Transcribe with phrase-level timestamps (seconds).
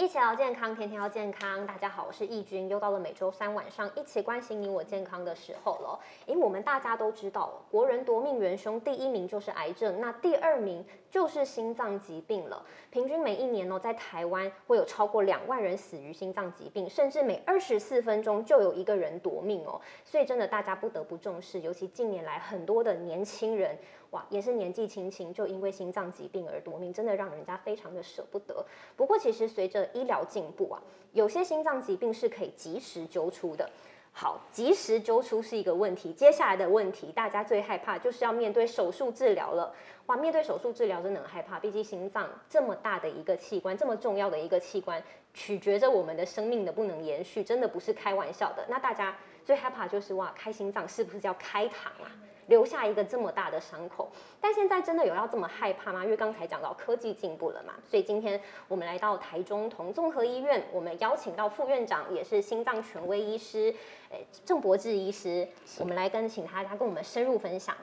[0.00, 1.66] 一起聊健康，天天要健康。
[1.66, 6.00] 大家好，我是易君，又到了每周三晚上一起关心你我健康的时候了。
[6.24, 12.64] 因为我们大家都知道，国人夺命元凶第一名就是癌症，那第二名就是心脏疾病了。
[12.90, 19.78] 平均每一年呢，在台湾会有超过两万人死于心脏疾病，甚至每二十四分钟就有一个人夺命哦。
[20.02, 23.76] 所以真的大家不得不重视，尤其近年来很多的年轻人。
[24.10, 28.64] 哇，也是年纪轻轻就因为心脏疾病而夺命，真的让人家非常的舍不得。
[28.96, 33.70] 不过，其实随着医疗进步啊，有些心脏疾病是可以及时揪出的。
[34.12, 36.12] 好，及时揪出是一个问题。
[36.12, 39.72] 接下来的问题，大家最害怕就是要面对手术治疗了。
[40.06, 45.00] 哇，面对手术治疗真的很害怕，毕竟心脏这么大的一个器官，这么重要的一个器官，
[45.32, 48.66] 取决着我们的生命的不能延续，真的不是开玩笑的。
[48.68, 52.10] 那大家最害怕就是哇，开心脏是不是叫开膛啊？
[52.50, 56.04] 留下一个这么大的伤口，但现在真的有要这么害怕吗？
[56.04, 63.72] 因为刚才讲到科技进步了嘛，所以今天我们来到台中同综合医院，我们邀请到副院长，也是心脏权威医师，
[64.10, 65.46] 诶郑博志医师，
[65.78, 67.74] 我们来跟请他他跟我们深入分享。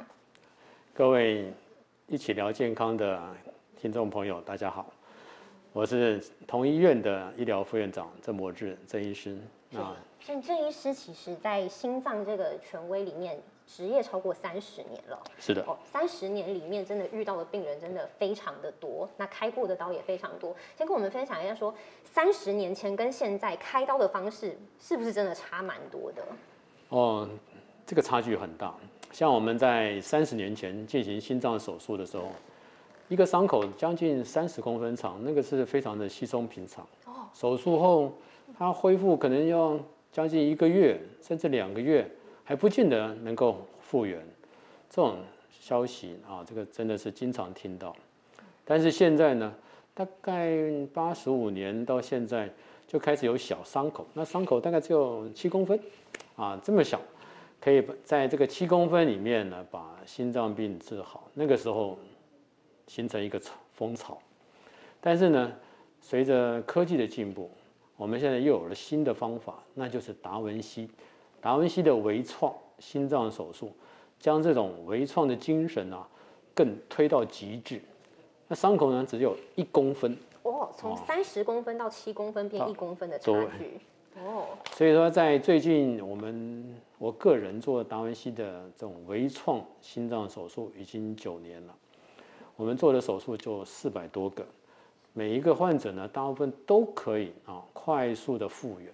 [0.94, 1.52] 各位
[2.08, 3.22] 一起聊健康的
[3.78, 4.86] 听众朋友，大家好，
[5.72, 9.38] 我是同医院的医疗副院长郑博志郑医师。
[9.75, 13.41] 啊，郑郑医师其实在心脏这个权威里面。
[13.67, 20.55] 职业超过三十年了，是的哦，三十年里面真的遇到的病人真的非常的多，那开过的刀也非常多。
[20.77, 26.23] 先跟我们分享一下，说三十年前跟现在开刀的方式是不是真的差蛮多的？
[26.89, 27.27] 哦，
[27.85, 28.73] 这个差距很大。
[29.11, 32.29] 像我们在三十年前进行心脏手术的时候，
[33.09, 36.88] 一个伤口将近三十公分长，那个是非常的稀松平常。
[37.05, 38.13] 哦，手术后
[38.57, 39.77] 它恢复可能要
[40.09, 42.09] 将近一个月，甚至两个月。
[42.48, 44.26] 还不见得能够复原，
[44.90, 45.17] 这种
[45.52, 47.94] 消息啊，这个真的是经常听到。
[48.64, 49.53] 但是现在呢，
[49.94, 50.58] 大概
[50.94, 52.50] 八十五年到现在
[52.88, 55.78] 就开始有小伤口，那伤口大概只有七公分，
[56.38, 57.02] 啊，这么小，
[57.59, 61.30] 可以在这个七公分里面呢，把心脏病治好。
[61.34, 62.00] 那个时候
[62.88, 63.38] 形成一个
[63.74, 64.18] 风潮。
[65.02, 65.52] 但是呢，
[66.00, 67.52] 随着科技的进步，
[67.97, 70.90] 我们现在又有了新的方法，那就是达文西。
[71.47, 73.72] 达文西的微创心脏手术，
[74.19, 76.06] 将这种微创的精神啊，
[76.53, 77.81] 更推到极致。
[78.50, 83.80] 那伤口呢，只有一公分哦，从三十公分到七公分变一公分的差距
[84.22, 84.47] 哦。
[84.74, 86.66] 所以说，在最近我们
[86.97, 91.74] 我个人做达文西的这种微创心脏手术已经九年了，
[92.57, 94.46] 我们做的手术就四百多个，
[95.13, 98.91] 每一个患者呢，大部分都可以啊快速的复原。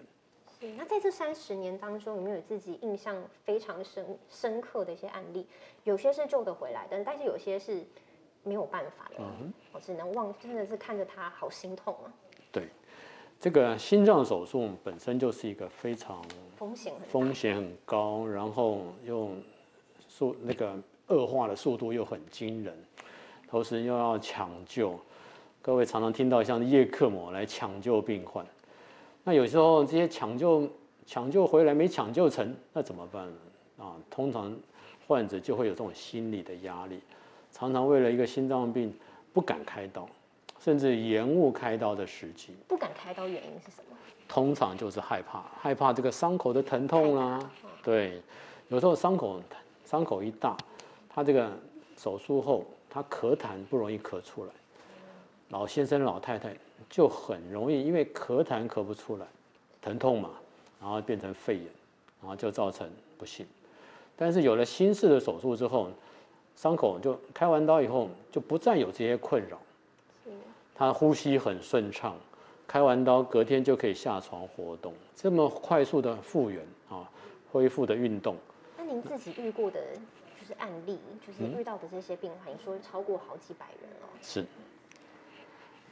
[0.76, 5.46] 那在这三十年当中，有没有自己印象非常深深刻的一些案例？
[5.84, 7.84] 有些是救得回来的，但是有些是
[8.42, 9.22] 没有办法的，
[9.72, 12.12] 我只能望，真的是看着他好心痛啊。
[12.52, 12.68] 对，
[13.40, 16.24] 这个心脏手术本身就是一个非常
[16.56, 19.30] 风险风险很高，然后又
[20.08, 20.76] 速那个
[21.08, 22.76] 恶化的速度又很惊人，
[23.48, 24.98] 同时又要抢救。
[25.60, 28.46] 各位常常听到像叶克膜来抢救病患。
[29.24, 30.68] 那有时候这些抢救
[31.06, 33.36] 抢救回来没抢救成，那怎么办呢？
[33.78, 34.54] 啊，通常
[35.06, 37.00] 患者就会有这种心理的压力，
[37.50, 38.94] 常常为了一个心脏病
[39.32, 40.06] 不敢开刀，
[40.60, 42.54] 甚至延误开刀的时机。
[42.68, 43.96] 不敢开刀原因是什么？
[44.28, 47.38] 通常就是害怕，害怕这个伤口的疼痛啦。
[47.82, 48.20] 对，
[48.68, 49.40] 有时候伤口
[49.84, 50.56] 伤口一大，
[51.08, 51.50] 他这个
[51.96, 54.50] 手术后他咳痰不容易咳出来，
[55.48, 56.54] 老先生老太太。
[56.90, 59.26] 就很容易，因为咳痰咳不出来，
[59.82, 60.30] 疼痛嘛，
[60.80, 61.66] 然后变成肺炎，
[62.20, 63.46] 然后就造成不幸。
[64.16, 65.90] 但是有了新式的手术之后，
[66.54, 69.58] 伤口就开完刀以后就不再有这些困扰，
[70.74, 72.16] 他呼吸很顺畅，
[72.66, 77.10] 开完刀隔天就可以下床活动，这么快速的复原啊，
[77.50, 78.36] 恢复的运动。
[78.76, 79.80] 那您自己遇过的
[80.40, 84.06] 就是案例，就是遇到的这些病患，你说超过好几百人哦。
[84.22, 84.44] 是。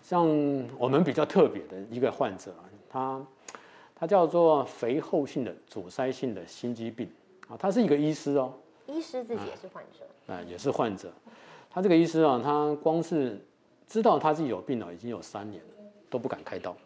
[0.02, 0.26] 像
[0.76, 3.26] 我们比较特别的一个患者啊，他
[3.94, 7.08] 他叫做肥厚性的阻塞性的心肌病
[7.48, 8.52] 啊，他是一个医师哦，
[8.86, 11.12] 医师自己也是患者啊，也是患者。
[11.70, 13.40] 他这个医师啊，他光是
[13.86, 16.76] 知道他自己有病了，已经有三年了，都不敢开刀。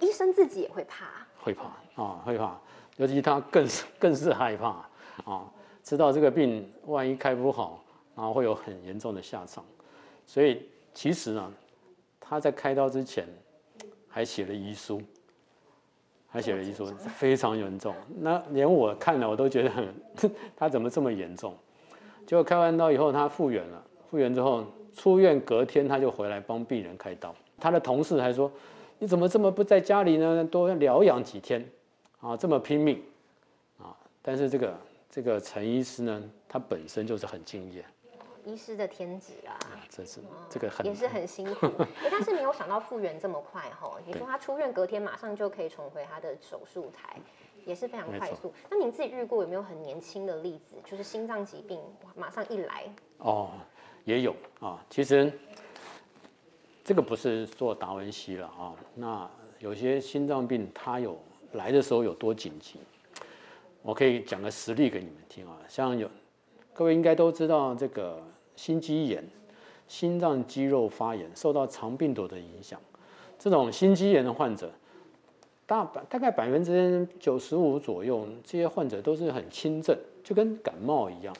[0.00, 1.06] 医生自己也会怕，
[1.40, 2.60] 会怕啊，会怕，
[2.98, 4.86] 尤其他更是 更是害怕
[5.24, 5.50] 啊，
[5.82, 7.82] 知道这个病万一开不好，
[8.14, 9.64] 然后会有很严重的下场，
[10.26, 11.50] 所以其实呢。
[12.28, 13.26] 他在开刀之前
[14.08, 15.00] 还写了遗书，
[16.28, 16.86] 还写了遗书，
[17.16, 17.94] 非常严重。
[18.18, 19.94] 那连我看了我都觉得很，
[20.56, 21.54] 他怎么这么严重？
[22.26, 24.64] 结果开完刀以后他复原了，复原之后
[24.96, 27.34] 出院隔天他就回来帮病人开刀。
[27.58, 28.50] 他的同事还说，
[28.98, 30.44] 你怎么这么不在家里呢？
[30.44, 31.64] 多疗养几天
[32.20, 33.00] 啊，这么拼命
[33.78, 33.96] 啊！
[34.20, 34.76] 但是这个
[35.08, 37.84] 这个陈医师呢，他本身就是很敬业，
[38.46, 39.58] 医师的天职啊，
[39.90, 41.66] 这是这个很也是很辛苦。
[42.00, 43.98] 哎，但是没有想到复原这么快哈！
[44.06, 47.16] 你说他出院隔天马上就可以重回他的手术台，
[47.64, 48.54] 也是非常快速。
[48.70, 51.80] 那您自己遇过有没有很年轻的例子，就是心脏疾病
[52.14, 52.84] 马上一来？
[53.18, 53.50] 哦，
[54.04, 54.80] 也有啊。
[54.88, 55.32] 其实
[56.84, 58.72] 这个不是做达文西了啊。
[58.94, 59.28] 那
[59.58, 61.18] 有些心脏病，它有
[61.54, 62.78] 来的时候有多紧急，
[63.82, 65.58] 我可以讲个实例给你们听啊。
[65.66, 66.08] 像有
[66.72, 68.22] 各位应该都知道这个。
[68.56, 69.22] 心肌炎、
[69.86, 72.80] 心脏肌肉发炎受到肠病毒的影响，
[73.38, 74.72] 这种心肌炎的患者，
[75.66, 81.36] 大大概百分之九十五左右，这些患者都是很轻症，就跟感冒一样。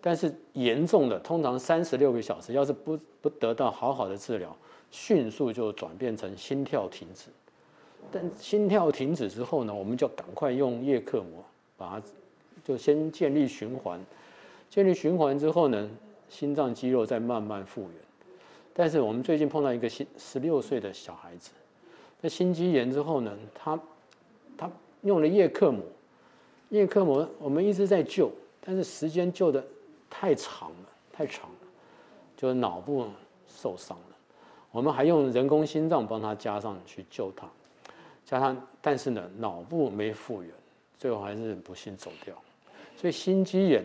[0.00, 4.56] 但是严重的，通常三十六个小时，要是不不得到好好的治疗，
[4.92, 7.26] 迅速就转变成心跳停止。
[8.12, 11.44] 但心跳停止之后呢，我们就赶快用叶克膜
[11.76, 12.06] 把它
[12.64, 14.00] 就先建立循环，
[14.70, 15.90] 建立循环之后呢。
[16.28, 17.92] 心脏肌肉在慢慢复原，
[18.74, 21.50] 但是我们最近碰到一个新十六岁的小孩子，
[22.20, 23.80] 那心肌炎之后呢，他
[24.56, 24.70] 他
[25.02, 25.82] 用了叶克膜，
[26.68, 28.30] 叶克膜我们一直在救，
[28.60, 29.64] 但是时间救的
[30.10, 31.56] 太长了，太长了，
[32.36, 33.06] 就脑部
[33.48, 34.16] 受伤了。
[34.70, 37.48] 我们还用人工心脏帮他加上去救他，
[38.24, 40.52] 加上但是呢，脑部没复原，
[40.98, 42.34] 最后还是不幸走掉。
[42.96, 43.82] 所以心肌炎。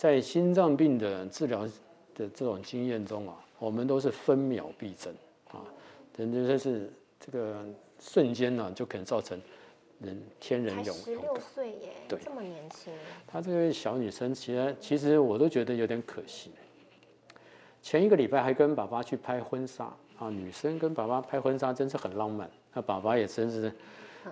[0.00, 1.66] 在心脏病的治疗
[2.14, 5.14] 的这种经验中啊，我们都是分秒必争
[5.50, 5.60] 啊，
[6.16, 7.62] 等于说是这个
[7.98, 9.38] 瞬间呢，就可能造成
[9.98, 10.96] 人天人永。
[10.96, 12.90] 十六岁耶，对，这么年轻。
[13.26, 16.50] 她这个小女生，其实其实我都觉得有点可惜。
[17.82, 19.84] 前一个礼拜还跟爸爸去拍婚纱
[20.18, 23.70] 啊，女生跟爸爸拍婚纱真是很浪漫，那爸爸也真是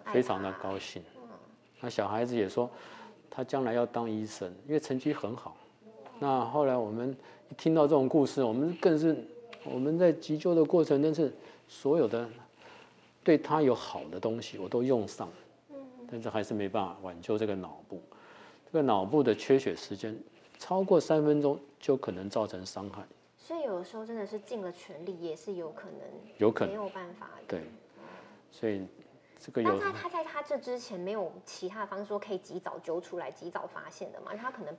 [0.06, 1.02] 非常的高兴。
[1.78, 2.70] 那小孩子也说。
[3.38, 5.56] 他将来要当医生，因为成绩很好。
[6.18, 7.16] 那后来我们
[7.48, 9.16] 一听到这种故事，我们更是
[9.62, 11.32] 我们在急救的过程，但是
[11.68, 12.28] 所有的
[13.22, 15.28] 对他有好的东西我都用上，
[16.10, 18.02] 但是还是没办法挽救这个脑部。
[18.66, 20.18] 这个脑部的缺血时间
[20.58, 23.04] 超过三分钟，就可能造成伤害。
[23.36, 26.00] 所以有的时候真的是尽了全力，也是有可能，
[26.38, 27.30] 有可能没有办法。
[27.46, 27.60] 对，
[28.50, 28.84] 所以。
[29.54, 34.32] 那在他在他这之前没有其他方式说可以及早揪出来、及早发现的嘛？
[34.32, 34.76] 因为他可能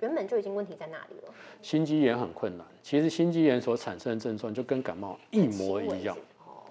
[0.00, 1.32] 原本就已经问题在那里了。
[1.62, 6.16] 心肌炎很困难，其实心肌炎所产生的症状就跟感冒一模一样。
[6.44, 6.66] 哦。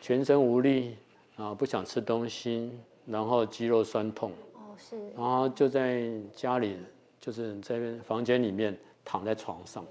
[0.00, 0.96] 全身无力
[1.36, 2.72] 啊，不想吃东西，
[3.04, 4.32] 然后肌肉酸痛。
[4.54, 4.96] 哦，是。
[5.10, 6.78] 然后就在家里，
[7.20, 9.84] 就是在房间里面躺在床上，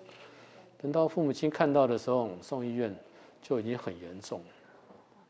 [0.81, 2.93] 等到父母亲看到的时候，送医院
[3.41, 4.41] 就已经很严重。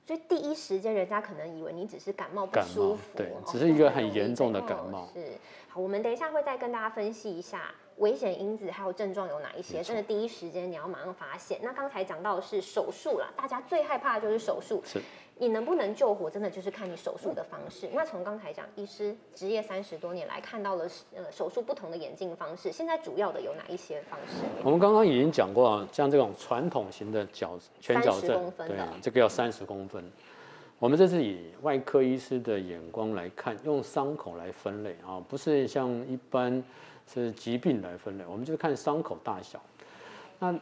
[0.05, 5.09] 所以第一时间，人家可能以为你只是感冒不舒服，对，只是一个很严重的感冒。
[5.11, 5.31] 是，
[5.67, 11.59] 好，我们等一下会再跟大家分析一下危险因子还有症状有哪一些，真的第一时间你要马上发现。
[11.63, 14.79] 那刚才讲到的是手术啦，大家最害怕的就是手术。
[14.85, 15.01] 是。
[15.37, 17.89] 你能不能救活，真的就是看你手术的方式。
[17.93, 24.43] 那从刚才讲，医师职业三十多年来看到了呃手术不同的眼镜方式，现在主要的有哪一些方式？
[24.63, 30.03] 我们刚刚已经讲过，像这种传统型的矫全矫正，对，这个要三十公分。
[30.79, 36.63] 我们这是以外科医师的眼光来看，用伤口来分类啊，不是像一般
[37.11, 39.61] 是疾病来分类，我们就看伤口大小。
[40.39, 40.57] 那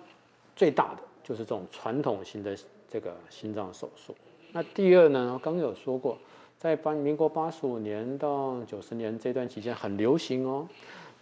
[0.55, 2.57] 最大的就是这种传统型的
[2.87, 4.15] 这个心脏手术。
[4.55, 5.39] 那第二呢？
[5.41, 6.15] 刚刚有说过，
[6.59, 10.67] 在八民国八十五年到九十年这段期间很流行哦，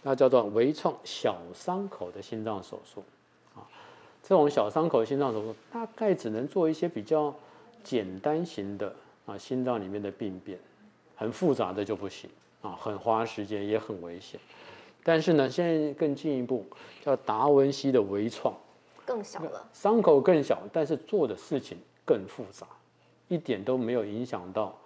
[0.02, 3.02] 那叫做微创小伤口的心脏手术
[3.54, 3.64] 啊。
[4.22, 7.34] 这种小伤口的心脏手术大概只能做一些比较
[7.82, 10.58] 简单型的啊，心脏里面的病变，
[11.16, 12.28] 很复杂的就不行
[12.60, 14.38] 啊，很花时间也很危险。
[15.02, 16.66] 但是呢，现在更进一步
[17.02, 18.54] 叫达文西的微创，
[19.06, 22.66] 更小了，伤口更小，但是做的事情更复杂。
[23.32, 24.76] 一点都没有影响到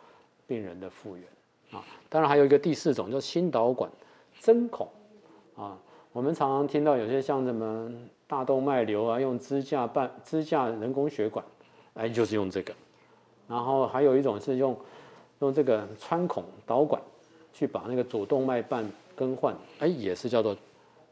[0.47, 1.27] 病人的复原
[1.73, 1.83] 啊！
[2.09, 3.91] 当然还有一个第四种，叫心导管
[4.41, 4.89] 针孔
[5.57, 5.77] 啊。
[6.13, 7.93] 我们常常听到有些像什么
[8.29, 11.45] 大动脉瘤啊，用支架办支架人工血管，
[11.95, 12.73] 哎，就是用这个。
[13.49, 14.79] 然后还有一种是用
[15.41, 17.03] 用这个穿孔导管
[17.53, 20.57] 去把那个主动脉瓣更换，哎，也是叫做。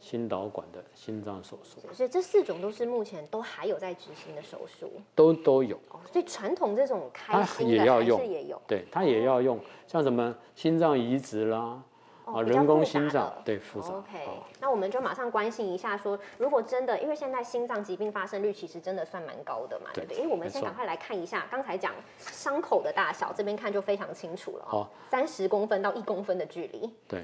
[0.04, 5.76] 心导管的心脏手术，所以这四种都是目前都还有在执行的手术，都都有。
[5.90, 11.82] 哦所以传统这种开心的也要用，也有，对，它也要用，像什么心脏移植啦，
[12.26, 13.42] 哦啊，人工心脏的。
[13.46, 13.88] 对复杂。
[13.94, 14.44] OK，哦。
[14.60, 20.18] 那我们就马上关心一下说如果真的，因为现在心脏疾病发生率其实真的算蛮高的嘛，对不对？
[20.18, 27.22] 因为我们先赶快来看一下，刚才讲伤口的大小，这边看就非常清楚了哦好，三十公分到一公分的距离，对，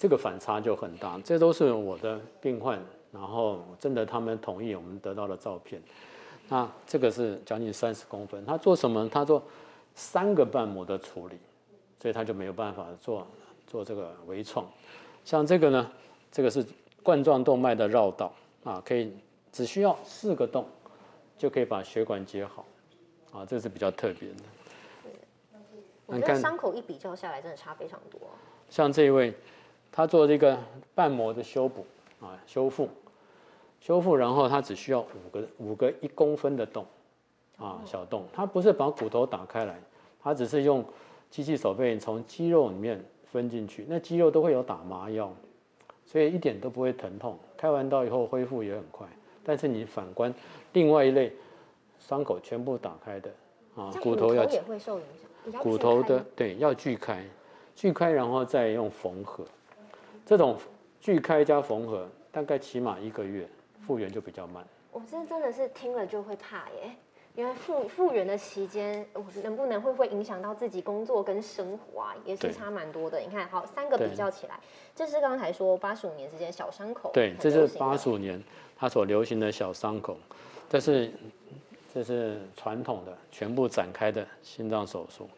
[0.00, 1.20] 这个反差就很大。
[1.22, 2.80] 这都是我的病患，
[3.12, 5.78] 然后真的他们同意我们得到的照片。
[6.48, 9.06] 那这个是将近三十公分，他做什么？
[9.10, 9.42] 他做
[9.94, 11.36] 三个瓣膜的处理，
[12.00, 13.26] 所以他就没有办法做
[13.66, 14.66] 做这个微创。
[15.22, 15.92] 像这个呢，
[16.32, 16.64] 这个是
[17.02, 18.32] 冠状动脉的绕道
[18.64, 19.14] 啊，可以
[19.52, 20.66] 只需要四个洞
[21.36, 22.64] 就可以把血管接好
[23.32, 24.36] 啊，这是比较特别的。
[26.06, 28.18] 我觉得伤口一比较下来，真的差非常多。
[28.68, 29.32] 像这一位，
[29.92, 30.58] 他做这个
[30.94, 31.84] 瓣膜的修补
[32.20, 32.88] 啊，修复，
[33.80, 36.86] 修复，然后他只需要五个五个一公分的洞
[37.56, 39.80] 啊，小洞，他不是把骨头打开来，
[40.22, 40.84] 他只是用
[41.30, 45.32] 机器手背从肌肉里面分进去，那肌肉都会有打麻药，
[46.04, 49.06] 所以一点都不会疼痛，开完刀以后恢复也很快。
[49.42, 50.32] 但是你反观
[50.74, 51.32] 另外一类
[51.98, 53.30] 伤口全部打开的
[53.74, 55.04] 啊骨头要也会受影
[55.50, 57.24] 响，骨头的对要锯开，
[57.74, 59.44] 锯开然后再用缝合，
[60.30, 60.56] 这种
[61.00, 63.48] 锯开加缝合大概起码一个月，
[63.84, 64.64] 复原就比较慢。
[64.92, 66.94] 我这真的是听了就会怕耶。
[67.34, 72.14] 原来复复原的期间，我能不能会不会影响到自己工作跟生活啊？
[72.24, 73.18] 也是差蛮多的。
[73.18, 74.60] 你看，好，三个比对较起来，
[74.94, 78.40] 这是刚才说八十五年之间小伤口，对，很这是八十五年
[78.76, 80.16] 它所流行的小伤口，
[80.68, 81.10] 这是
[81.92, 85.28] 这是传统的全部展开的心脏手术，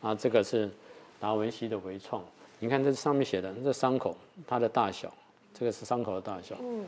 [0.00, 0.70] 啊，这个是
[1.18, 2.22] 达文西的微创。
[2.58, 5.12] 你看这上面写的这伤口它的大小，
[5.52, 6.84] 这个是伤口的大小，嗯，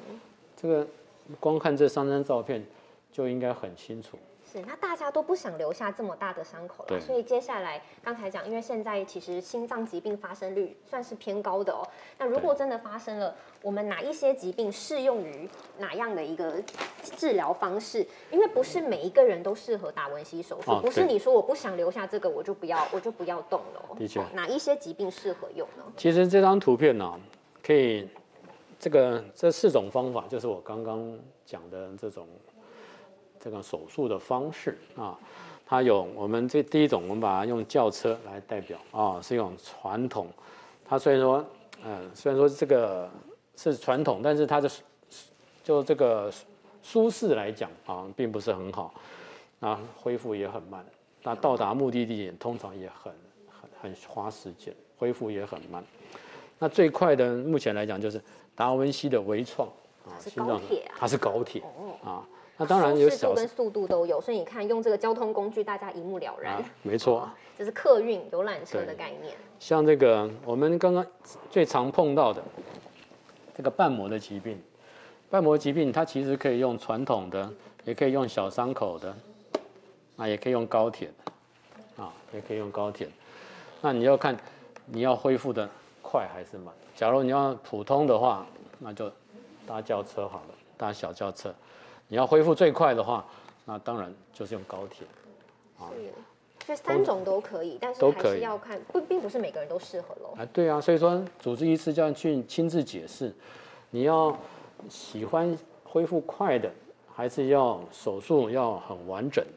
[0.56, 0.86] 这个
[1.38, 2.64] 光看这三张照片
[3.12, 4.18] 就应该很清楚。
[4.50, 4.58] 是。
[4.66, 11.86] 那大家都不想留下这么大的伤口了，所以接下来刚才讲，因为现在其实心脏疾病发生率算是偏高的哦。
[12.16, 16.54] 那如果真的发生了，我们哪一些疾病适用于哪样的一个
[17.02, 18.06] 治疗方式？
[18.30, 23.96] 因为不是每一个人都适合打文西手术，哦不是你说我不想留下这个，我就不要，我就不要动了哦。
[23.98, 25.84] 的确哦哪一些疾病适合用呢？
[25.96, 27.20] 其实这张图片呢、
[27.62, 28.08] 可以
[28.78, 32.26] 这个这四种方法，就是我刚刚讲的这种
[33.48, 35.18] 这个手术的方式啊。
[35.70, 40.26] 它有我们这第一种，我们把它用轿车来代表啊，是一种传统。
[40.82, 41.44] 它虽然说，
[41.84, 43.06] 嗯，虽然说这个
[43.54, 44.70] 是传统，但是它的
[45.62, 46.32] 就这个
[46.82, 48.94] 舒适来讲啊，并不是很好，
[49.58, 50.82] 那恢复也很慢，
[51.22, 53.12] 那到达目的地点通常也很
[53.50, 55.84] 很很花时间，恢复也很慢。
[56.58, 58.18] 那最快的目前来讲就是
[58.56, 59.68] 达文西的微创
[60.06, 60.58] 啊，是心脏
[60.98, 62.28] 它是高铁哦，啊。
[62.58, 66.56] 那当然有小度跟速度都有，所以你看用这个交通工具，大家一目了然。
[66.56, 67.30] 啊，没错。
[67.56, 69.34] 这是客运游览车的概念。
[69.60, 71.06] 像这个我们刚刚
[71.50, 72.42] 最常碰到的
[73.56, 74.60] 这个瓣膜的疾病，
[75.30, 77.48] 瓣膜疾病它其实可以用传统的，
[77.84, 79.16] 也可以用小伤口的，
[80.16, 83.08] 啊，也可以用高铁的，啊，也可以用高铁。
[83.80, 84.36] 那你要看
[84.84, 85.68] 你要恢复的
[86.02, 86.74] 快还是慢。
[86.96, 88.44] 假如你要普通的话，
[88.80, 89.10] 那就
[89.64, 91.54] 搭轿车好了，搭小轿车。
[92.08, 93.24] 你要恢复最快的话，
[93.64, 95.06] 那当然就是用高铁。
[95.78, 96.12] 是，
[96.66, 100.34] 所以三种都可以，但是还都可以是要看，不，并不是每个人都适合喽。
[100.36, 103.32] 啊，对啊，所以说主治医师就要去亲自解释，
[103.90, 104.36] 你要
[104.88, 106.70] 喜欢恢复快的，
[107.14, 109.50] 还是要手术要很完整的。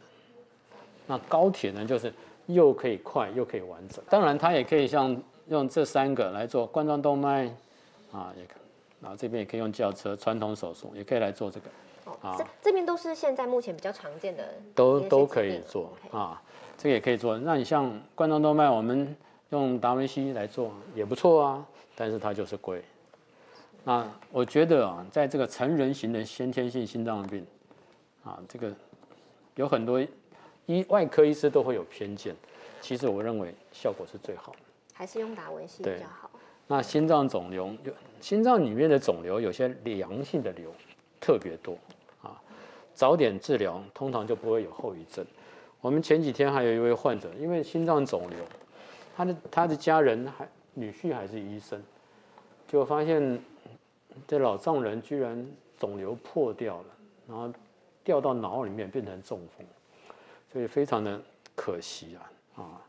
[1.07, 2.13] 那高铁呢，就是
[2.45, 4.03] 又可以快又可以完整。
[4.09, 7.45] 当然，它也可以像用这三个来做冠状动脉
[8.11, 8.53] 啊，也可，
[9.01, 11.65] 然后这边也可以用轿车传统手术，也可以来做这个，
[12.21, 16.41] 哦，这这边都是现在目前比较常见的都都可以做啊，
[16.77, 17.37] 这个也可以做。
[17.37, 19.15] 那你像冠状动脉，我们
[19.49, 21.65] 用达文西来做也不错啊，
[21.95, 22.83] 但是它就是贵。
[23.83, 27.45] 那我觉得啊，在这个成人型的先天性心脏病
[28.23, 28.71] 啊，这个
[29.55, 29.99] 有很多
[30.67, 32.35] 医外科医师都会有偏见，
[32.79, 34.59] 其实我认为效果是最好的。
[34.93, 36.29] 还是用达文西比较好。
[36.67, 37.91] 那心脏肿瘤有
[38.21, 40.71] 心脏里面的肿瘤，有些良性的瘤
[41.19, 41.90] 特别多啊，
[42.93, 45.25] 早点治疗通常就不会有后遗症。
[45.79, 48.37] 我们前几天还有一位患者，因为心脏肿瘤，
[49.15, 51.81] 他的他的家人还女婿还是医生，
[52.67, 53.41] 就发现
[54.27, 55.47] 这老丈人居然
[55.79, 56.85] 肿瘤破掉了，
[57.27, 57.51] 然后
[58.03, 59.65] 掉到脑里面变成中风，
[60.51, 61.19] 所以非常的
[61.55, 62.81] 可惜啊啊。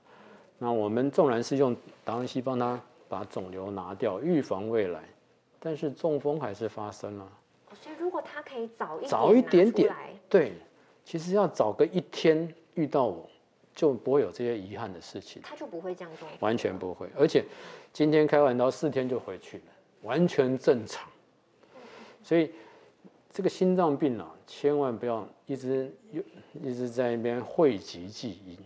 [0.58, 2.78] 那我们纵然是用达文西帮他
[3.08, 5.02] 把肿瘤拿掉，预防未来，
[5.58, 7.26] 但是中风还是发生了。
[7.74, 10.52] 所以如果他可以早一早一点点来对，
[11.04, 13.28] 其实要早个一天遇到我，
[13.74, 17.08] 就不会有这些遗憾的事情，他就不会这样做，完全不会。
[17.16, 17.44] 而且
[17.92, 19.64] 今天开完刀四天就回去了，
[20.02, 21.08] 完全正常。
[22.22, 22.52] 所以
[23.30, 26.22] 这个心脏病啊，千万不要一直又
[26.62, 28.58] 一直在那边讳疾忌医。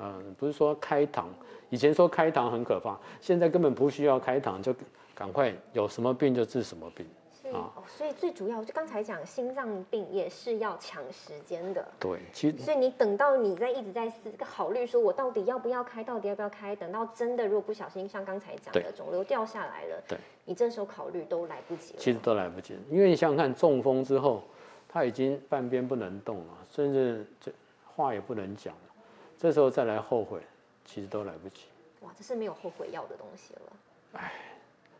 [0.00, 1.26] 嗯，不是说开膛，
[1.70, 4.74] 以前说开膛很可怕，现在根本不需要开膛，就
[5.14, 7.06] 赶快有什么病就治什么病。
[7.52, 11.86] 哦，所以最主要就刚才讲心脏病也是要抢时间的。
[12.00, 21.98] 对，其实所以你等到你在一直在思考虑，说我到底要不要开，到底要不要开，等到真的如果不小心像刚才讲的肿瘤掉下来了，对，你这时候考虑都来不及了。
[21.98, 24.42] 其实都来不及，因为你想想看，中风之后
[24.88, 27.52] 他已经半边不能动了，甚至这
[27.84, 28.94] 话也不能讲了，
[29.38, 30.40] 这时候再来后悔，
[30.84, 31.66] 其实都来不及。
[32.00, 33.72] 哇，这是没有后悔药的东西了。
[34.12, 34.32] 哎。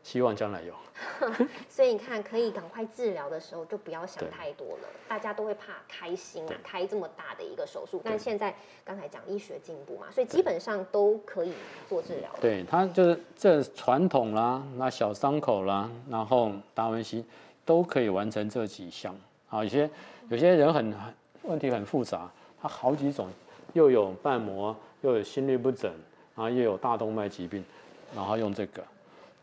[0.04, 0.74] 希望将来有，
[1.66, 4.88] 所以你看，可以赶快治疗的时候，就不要想太多了。
[5.08, 8.02] 大家都会怕开心啊，开这么大的一个手术。
[8.04, 11.54] 但现在刚才讲医学进步嘛，所以基本上都可以
[11.88, 12.30] 做治疗。
[12.38, 17.24] 对他就是这传统啦，那小伤口啦，然后达文西
[17.64, 19.16] 都可以完成这几项。
[19.48, 19.88] 啊，有些
[20.28, 20.94] 有些人很
[21.44, 22.30] 问题很复杂，
[22.60, 23.30] 他好几种，
[23.72, 25.90] 又有瓣膜，又有心律不整，
[26.36, 27.64] 然后又有大动脉疾病，
[28.14, 28.84] 然后用这个。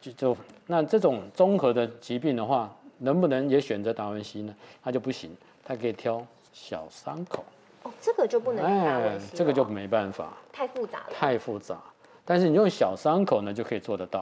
[0.02, 4.54] 就就那这种综合的疾病的话，能不能也选择达文西呢？
[4.84, 7.46] 他就不行，他可以挑小伤口。
[7.84, 9.36] 哦，这个就不能达文西。
[9.36, 10.34] 这个就没办法。
[10.52, 11.06] 太复杂了。
[11.12, 11.80] 太复杂，
[12.26, 14.22] 但是你用小伤口呢，就可以做得到。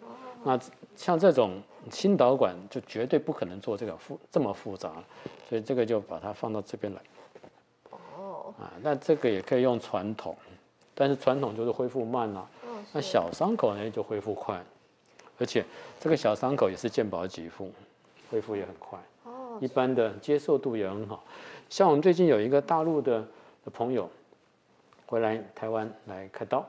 [0.00, 0.14] 哦。
[0.44, 0.58] 那
[0.94, 4.92] 像这种心导管就绝对不可能做这个复这么复杂，
[5.48, 7.00] 所以这个就把它放到这边来。
[7.90, 8.54] 哦。
[8.60, 10.36] 啊，那这个也可以用传统，
[10.94, 12.40] 但是传统就是恢复慢了。
[12.64, 12.78] 哦。
[12.92, 14.60] 那小伤口呢，就恢复快。
[15.38, 15.64] 而且
[16.00, 17.70] 这个小伤口也是健保给付，
[18.30, 18.98] 恢复也很快。
[19.24, 21.22] 哦，一般的接受度也很好。
[21.68, 23.26] 像我们最近有一个大陆的
[23.72, 24.08] 朋友
[25.06, 26.64] 回来台湾来开刀，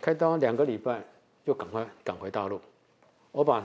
[0.00, 1.00] 开刀两个礼拜
[1.44, 2.60] 就赶快赶回大陆。
[3.32, 3.64] 我把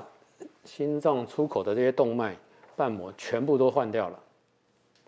[0.63, 2.35] 心脏出口的这些动脉
[2.75, 4.19] 瓣膜全部都换掉了，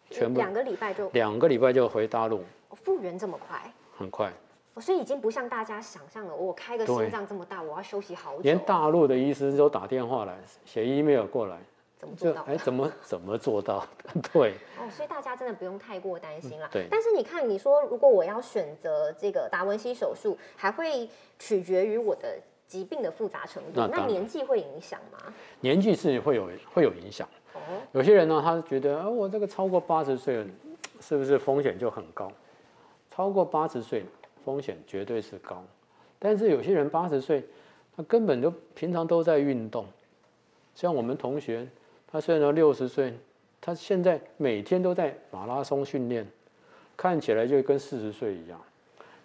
[0.09, 2.43] 全部两个礼拜就两个礼拜就回大陆。
[2.71, 3.71] 复原这么快？
[3.95, 4.33] 很快。
[4.81, 8.41] 所以已经不像大家想象的，我开个心脏这么大，我要休息好久。
[8.41, 11.57] 连大陆的医师都打电话来，写 email 过来，
[11.99, 12.41] 怎么做到？
[12.43, 13.85] 哎，怎么怎么做到？
[14.33, 14.55] 对。
[14.79, 16.67] 哦，所以大家真的不用太过担心了。
[16.71, 16.87] 对。
[16.89, 23.87] 但是你看，你说如果我要选择这个达文西手术，还会取决于我的疾病的复杂程度。
[23.91, 25.31] 那年纪会影响吗？
[25.59, 27.29] 年纪是会有会有影响。
[27.53, 27.59] 哦。
[27.91, 30.43] 有些人呢，他觉得啊，我这个超过八十岁，
[30.99, 32.31] 是不是风险就很高？
[33.11, 34.03] 超过八十岁。
[34.43, 35.63] 风险绝对是高，
[36.19, 37.43] 但是有些人八十岁，
[37.95, 39.85] 他根本就平常都在运动。
[40.75, 41.67] 像我们同学，
[42.07, 43.13] 他虽然六十岁，
[43.61, 46.27] 他现在每天都在马拉松训练，
[46.97, 48.59] 看起来就跟四十岁一样。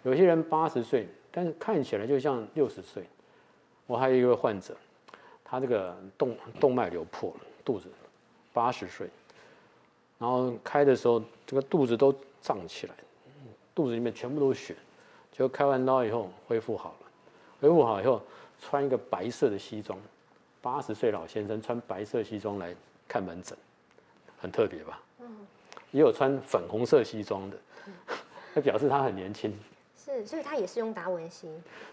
[0.03, 3.03] 有些人八十岁，但是看起来就像六十岁。
[3.85, 4.75] 我还有一个患者，
[5.43, 7.87] 他这个动动脉瘤破了，肚子
[8.53, 9.07] 八十岁，
[10.19, 12.93] 然后开的时候这个肚子都胀起来，
[13.73, 14.75] 肚子里面全部都是血。
[15.39, 17.07] 就开完刀以后恢复好了，
[17.61, 18.21] 恢复好以后
[18.61, 19.97] 穿一个白色的西装，
[20.61, 22.75] 八十岁老先生穿白色西装来
[23.07, 23.57] 看门诊，
[24.37, 25.01] 很特别吧？
[25.21, 25.47] 嗯。
[25.91, 27.57] 也有穿粉红色西装的，
[28.53, 29.57] 那表示他很年轻。
[29.95, 31.47] 是，所以他也是用达文西。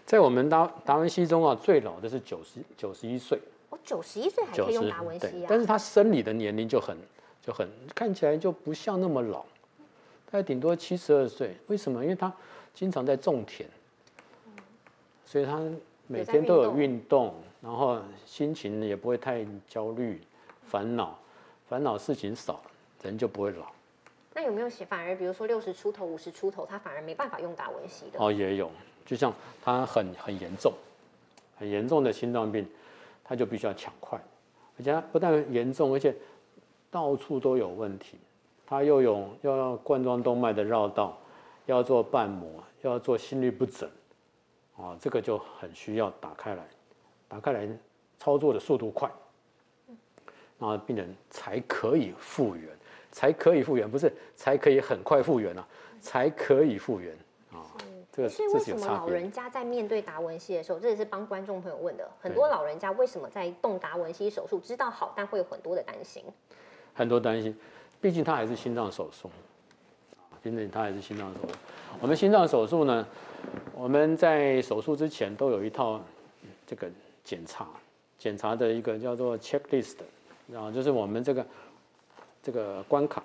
[0.05, 3.39] 在我们达达文西中啊，最老的是九十九十一岁。
[3.69, 5.47] 我，九十一岁还可以用达文西啊？
[5.47, 6.97] 但是他生理的年龄就很
[7.41, 9.43] 就很看起来就不像那么老，
[10.25, 11.55] 大概顶多七十二岁。
[11.67, 12.03] 为什么？
[12.03, 12.29] 因为他。
[12.77, 13.67] 经常在种田，
[15.25, 15.59] 所以他
[16.05, 20.21] 每天都有运动，然后心情也不会太焦虑、
[20.67, 21.17] 烦恼，
[21.67, 22.61] 烦恼事情少，
[23.01, 23.65] 人就不会老。
[24.35, 28.23] 那有没有写反而比如说六十出头、五十出头，他反而没办法用达文西的？
[28.23, 28.69] 哦，也有，
[29.07, 30.71] 就像他很很严重、
[31.57, 32.63] 很严重的心脏病，
[33.23, 34.21] 他就必须要抢快，
[34.77, 36.15] 而且他不但严重，而且
[36.91, 38.19] 到处都有问题，
[38.67, 41.17] 他又有要要冠状动脉的绕道。
[41.65, 42.49] 要做瓣膜，
[42.87, 43.89] 要做心律不整，
[44.77, 46.67] 啊，这个就很需要打开来，
[47.27, 47.67] 打开来
[48.17, 49.11] 操作的速度快，
[50.59, 52.69] 然后病人才可以复原，
[53.11, 55.67] 才可以复原，不是才可以很快复原啊，
[55.99, 57.13] 才可以复原。
[57.51, 57.65] 啊。
[58.09, 66.23] 这个是为什么老人家在面对达文西的时候，这也是帮观众朋友问的，很多老人家为什么在动达文西手术，知道好，但会有很多的担心，
[66.95, 67.55] 很多担心，
[68.01, 69.29] 毕竟他还是心脏手术。
[70.47, 71.53] 因为他也是心脏手术。
[72.01, 73.05] 我们心脏手术呢，
[73.75, 76.01] 我们在手术之前都有一套
[76.65, 76.87] 这个
[77.23, 77.67] 检查，
[78.17, 79.97] 检查的一个叫做 checklist，
[80.51, 81.45] 然后就是我们这个
[82.41, 83.23] 这个关卡，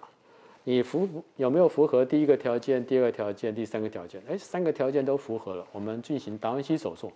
[0.64, 4.22] 你符有没有符合第一个条件、第二个条件、第三个条件？
[4.28, 7.12] 哎，三个条件都符合了，我们进行达文西手术，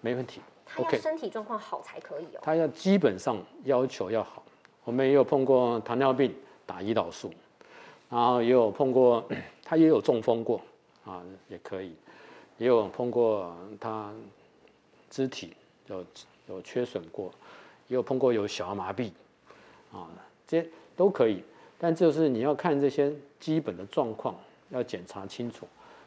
[0.00, 0.40] 没问题。
[0.66, 2.40] 他要身体状况好才可以哦。
[2.42, 4.42] 他要基本上要求要好。
[4.84, 6.34] 我们也有碰过糖尿病
[6.66, 7.32] 打胰岛素，
[8.10, 9.26] 然后也有碰过
[9.62, 10.60] 他也有中风过
[11.04, 11.94] 啊，也可以，
[12.56, 14.12] 也有碰过他
[15.10, 15.54] 肢体
[15.86, 16.04] 有
[16.48, 17.30] 有缺损过，
[17.88, 19.10] 也有碰过有小儿麻痹
[19.92, 20.08] 啊，
[20.46, 20.66] 这
[20.96, 21.42] 都可以。
[21.78, 24.34] 但就是你要看这些基本的状况，
[24.70, 25.66] 要检查清楚，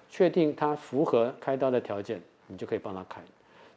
[0.09, 3.21] 确定他符合开刀的条件，你就可以帮他开。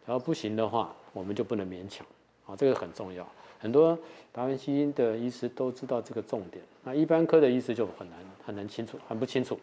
[0.06, 2.06] 然后不行的话，我们就不能勉强
[2.46, 3.26] 啊，这个很重要。
[3.58, 3.98] 很多
[4.32, 9.58] 达文西的医师都知道这个重点，那一般科的医师就很难很难清楚，很不清楚。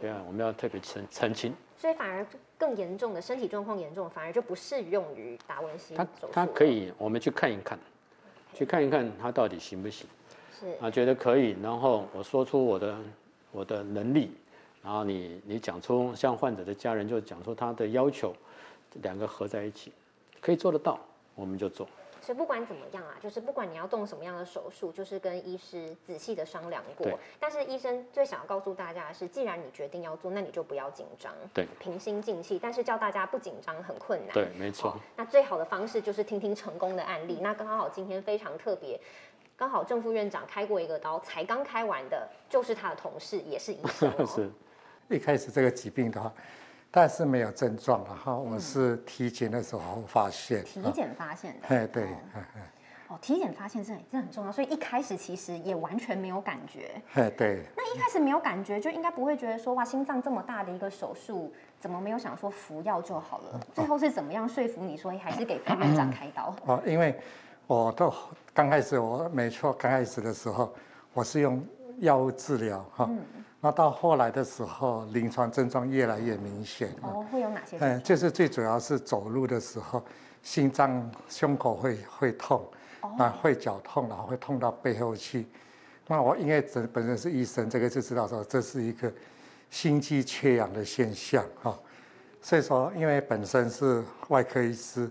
[0.00, 1.54] 对啊我们要特别澄澄清。
[1.76, 2.26] 所以反而
[2.58, 7.78] 更严重的身体状况严重，反而就不适用于达文西他他可以，我们去看一看，
[8.54, 10.06] 去看一看他到底行不行。
[10.58, 12.96] 是啊，觉得可以，然后我说出我的
[13.52, 14.30] 我的能力，
[14.82, 18.34] 然后你你讲出像患者的家人就讲出他的要求，
[19.02, 19.92] 两个合在一起，
[20.40, 20.98] 可以做得到，
[21.34, 21.86] 我们就做。
[22.26, 27.06] 所以不管怎么样啊，就是不管你要动什么样的手术，就是跟医师仔细的商量过。
[27.38, 32.58] 但是医生最想要告诉大家的是，既然你决定要做，那你就不要紧张，对，平心静气。
[32.60, 34.34] 但是叫大家不紧张很困难。
[34.34, 34.96] 对，没错。
[35.14, 37.38] 那最好的方式就是听听成功的案例。
[37.40, 39.00] 那刚好今天非常特别。
[39.56, 44.10] 刚好正副院长开过一个刀，才刚开完的，就是他的同事，也是医生。
[44.26, 44.50] 是，
[45.08, 46.32] 一开始这个疾病的话，
[46.90, 48.36] 但是没有症状了哈。
[48.36, 50.64] 我是体检的时候发现。
[50.64, 51.68] 体检发现的。
[51.68, 52.08] 哎，对，
[53.08, 57.00] 哦，体检发现这这很重要，所以一开始其实也完全没有感觉。
[57.14, 57.62] 哎，对。
[57.76, 63.60] 那一开始没有感觉，就应该不会觉得说哇，心脏这么大的一个手术，怎么没有想说服药就好了？
[63.74, 66.54] 最后是怎么样说服你说还是给副院长开刀？
[66.66, 67.18] 哦，因为。
[67.68, 68.14] 我都
[68.54, 70.72] 刚开始，我没错，刚开始的时候
[71.12, 71.60] 我是用
[71.98, 73.10] 药物治疗哈，
[73.60, 76.94] 那到后来的时候，临床症状越来越明显。
[77.02, 77.78] 哦，会有哪些？
[77.80, 80.02] 嗯，就是最主要是走路的时候，
[80.42, 82.64] 心脏、胸口会会痛，
[83.18, 85.46] 啊，会脚痛，然后会痛到背后去。
[86.06, 89.12] 那我因为本本身是医生，这个就知道说这是一个
[89.70, 91.76] 心肌缺氧的现象哈。
[92.40, 95.10] 所以说，因为本身是外科医师。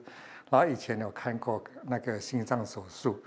[0.51, 3.19] 然后以前有看过那个心脏手术，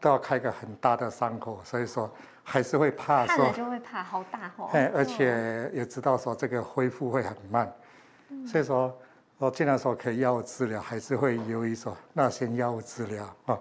[0.00, 2.08] 都要开个很大的伤口，所以说
[2.44, 3.26] 还是会怕。
[3.26, 4.68] 看了就会怕，好大哦。
[4.72, 7.72] 哎，而且也知道说这个恢复会很慢，
[8.46, 8.96] 所以说
[9.38, 13.58] 我尽量说可以药物治疗，还是会犹豫说那先药物治疗啊。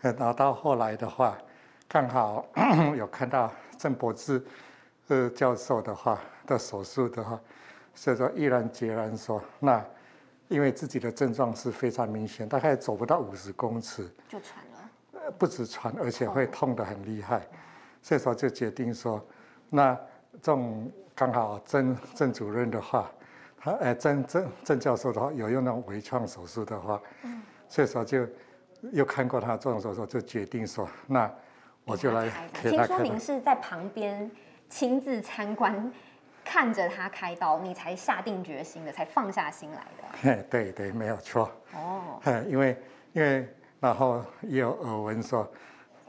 [0.00, 1.38] 然后到后来的话，
[1.88, 2.44] 刚好
[2.96, 4.44] 有看到郑伯志
[5.08, 7.40] 呃教授的话的手术的话，
[7.94, 9.82] 所以说毅然决然说那。
[10.50, 17.46] 因为自己的症状是非常明显，大概走不到五十公尺就喘了，呃，不止喘，而且会痛得很厉害，
[18.02, 19.24] 所以说就决定说，
[19.68, 19.94] 那
[20.42, 23.10] 这种刚好郑郑主任的话，
[23.58, 28.26] 他呃郑郑郑教授的话有用那种微创手术的话，嗯，所以说就
[28.92, 31.30] 又看过他这种手术，就决定说，那
[31.84, 32.30] 我就来
[32.62, 34.30] 给他听说您是在旁边
[34.68, 35.92] 亲自参观。
[36.42, 40.04] 看着他开刀，你才下定决心的，才放下心来的。
[40.22, 41.48] 嘿，对对，没有错。
[41.74, 42.76] 哦，嘿，因为
[43.12, 43.46] 因为
[43.78, 45.48] 然后也有耳闻说，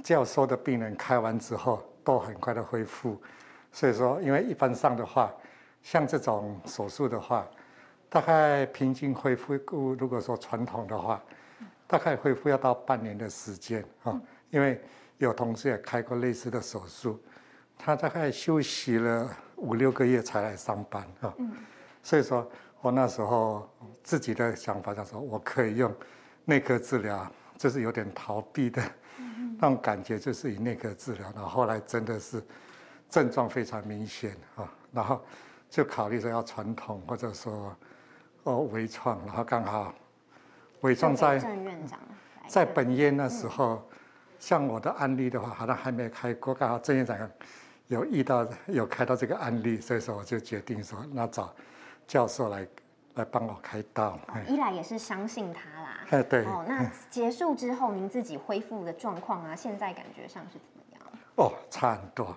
[0.03, 3.21] 教授的病人开完之后都很快的恢复，
[3.71, 5.31] 所以说，因为一般上的话，
[5.81, 7.47] 像这种手术的话，
[8.09, 9.53] 大概平均恢复，
[9.99, 11.21] 如果说传统的话，
[11.87, 14.19] 大概恢复要到半年的时间啊。
[14.49, 14.81] 因为
[15.17, 17.21] 有同事也开过类似的手术，
[17.77, 19.29] 他大概休息了。
[19.61, 21.31] 五六个月才来上班啊，
[22.01, 22.49] 所以说
[22.81, 23.69] 我那时候
[24.01, 25.95] 自己的想法就是说，我可以用
[26.45, 28.81] 内科治疗，就是有点逃避的
[29.61, 31.31] 那种感觉，就是以内科治疗。
[31.35, 32.43] 然后后来真的是
[33.09, 35.21] 症状非常明显啊，然后
[35.69, 37.75] 就考虑说要传统或者说
[38.43, 39.93] 哦微创，然后刚好
[40.81, 41.39] 微创在
[42.47, 43.87] 在本院那时候，
[44.39, 47.17] 像我的案例的话，好像还没开过，刚好郑院长。
[47.87, 51.53] 有遇到有开到这个案例，所以说我就决定说，那找
[52.07, 52.65] 教授来
[53.15, 54.17] 来帮我开刀。
[54.47, 55.99] 一来也是相信他啦。
[56.09, 56.45] 哎，对。
[56.45, 61.01] 哦，那结束之后，您自己恢复的状况啊，现在感觉上是怎么样？
[61.35, 62.35] 哦，差很多。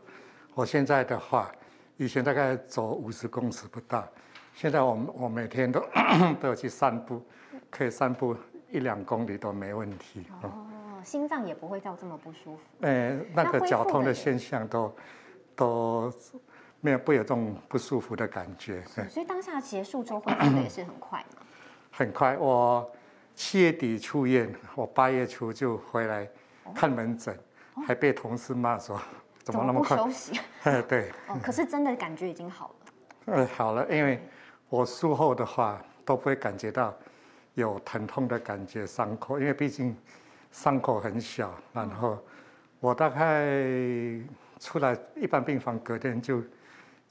[0.55, 1.51] 我现在的话，
[1.97, 4.07] 以前大概走五十公尺不到，
[4.55, 5.81] 现在我我每天都
[6.41, 7.23] 都有去散步，
[7.71, 8.37] 可以散步
[8.71, 10.27] 一两公里都没问题。
[10.43, 10.67] 哦，
[11.05, 12.63] 心脏也不会到这么不舒服。
[12.81, 14.95] 哎，那个绞痛的现象都。
[15.57, 16.13] 都
[16.85, 21.43] 没有不有这种不舒服的感觉，所以当下结束之后恢复的也是很快嘛。
[21.91, 22.93] 很快，我
[23.35, 26.29] 七月底出院，我八月初就回来
[26.75, 27.35] 看门诊，
[27.87, 29.01] 还被同事骂说
[29.43, 29.97] 怎么那么快？
[29.97, 30.39] 休息？
[30.87, 31.09] 对。
[31.29, 33.35] 哦，可是真的感觉已经好了。
[33.35, 34.21] 呃，好了，因为
[34.69, 36.95] 我术后的话都不会感觉到
[37.55, 39.97] 有疼痛的感觉，伤口，因为毕竟
[40.53, 42.19] 伤口很小，然后
[42.79, 43.57] 我大概
[44.61, 46.43] 出来一般病房，隔天就。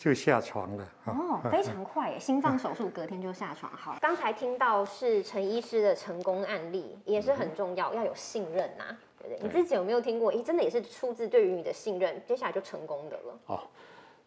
[0.03, 2.19] 就下床了哦， 非常快耶！
[2.19, 3.71] 心脏手术隔天就下床。
[3.71, 8.83] 好， 刚才听到是陈医师的成功案例，也是很重要，要有信任呐，
[9.17, 9.39] 对不对？
[9.41, 10.33] 你自己有没有听过？
[10.33, 13.39] 咦，真的也是出自对于你的信任，接下来就成功的了。
[13.45, 13.61] 哦，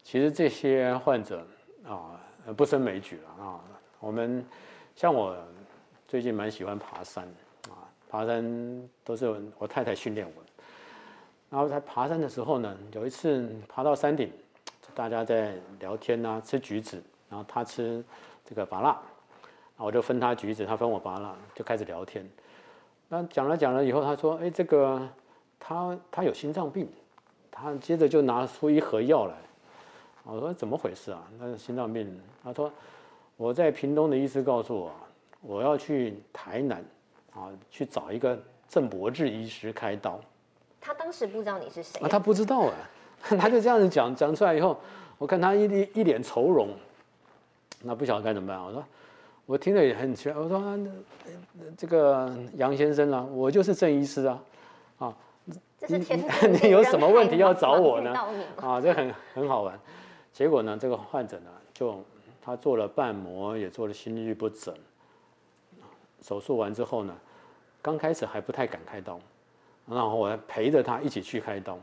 [0.02, 1.46] 其实这些患者
[1.86, 2.18] 啊，
[2.56, 3.60] 不胜枚举了啊。
[4.00, 4.42] 我们
[4.94, 5.36] 像我
[6.08, 7.22] 最近蛮喜欢爬山
[7.68, 10.42] 啊，爬山都是我太太训练我。
[11.50, 14.32] 然后在爬山的时候呢，有一次爬到山顶。
[14.96, 18.02] 大家在聊天呐，吃橘子，然后他吃
[18.46, 18.98] 这个芭乐，
[19.76, 22.26] 我就分他橘子，他分我芭乐，就开始聊天。
[23.06, 25.06] 那讲了讲了以后，他说：“哎，这个
[25.60, 26.88] 他他有心脏病。”
[27.52, 29.34] 他接着就拿出一盒药来。
[30.24, 31.22] 我说：“怎么回事啊？
[31.38, 32.72] 那是心脏病？”他说
[33.36, 34.90] ：“我在屏东的医师告诉我，
[35.42, 36.82] 我要去台南
[37.34, 40.18] 啊，去找一个郑博志医师开刀。”
[40.80, 42.08] 他当时不知道你是谁啊？
[42.08, 42.72] 他不知道啊。
[43.38, 44.78] 他就这样子讲讲出来以后，
[45.18, 46.68] 我看他一一一脸愁容，
[47.82, 48.62] 那不晓得该怎么办。
[48.62, 48.84] 我说，
[49.46, 50.40] 我听了也很奇怪。
[50.40, 50.78] 我说，
[51.76, 54.42] 这个杨先生啊，我就是郑医师啊，
[54.98, 55.16] 啊，
[55.88, 55.98] 你
[56.62, 58.12] 你有什么问题要找我呢？
[58.56, 59.78] 啊，这很很好玩。
[60.32, 62.02] 结果呢，这个患者呢，就
[62.42, 64.74] 他做了瓣膜，也做了心律不整。
[66.22, 67.14] 手术完之后呢，
[67.80, 69.18] 刚开始还不太敢开刀，
[69.86, 71.78] 然后我陪着他一起去开刀。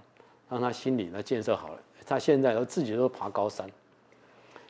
[0.54, 3.68] 让他心理呢建设好了，他现在都自己都爬高山，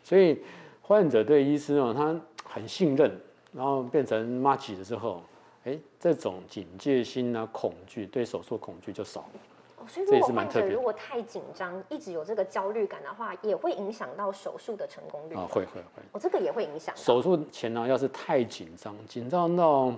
[0.02, 0.42] 所以
[0.82, 2.18] 患者对医师呢，他
[2.50, 3.12] 很信任，
[3.52, 5.22] 然后变成妈吉了之后，
[5.66, 9.40] 哎，这种警戒心啊、恐惧，对手术恐惧就少了。
[9.80, 15.36] 哦，所以如果患者如果太紧张，一直有这个焦虑感的话，也会影响到手术的成功率。
[15.36, 16.02] 啊，会会会。
[16.14, 16.96] 哦，这个也会影响。
[16.96, 19.94] 手术前呢，要是太紧张，紧张到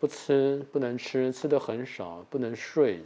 [0.00, 3.04] 不吃不能吃，吃的很少，不能睡。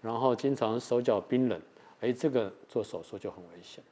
[0.00, 1.60] 然后经常手脚冰冷，
[2.00, 3.82] 哎，这个做手术就很危险。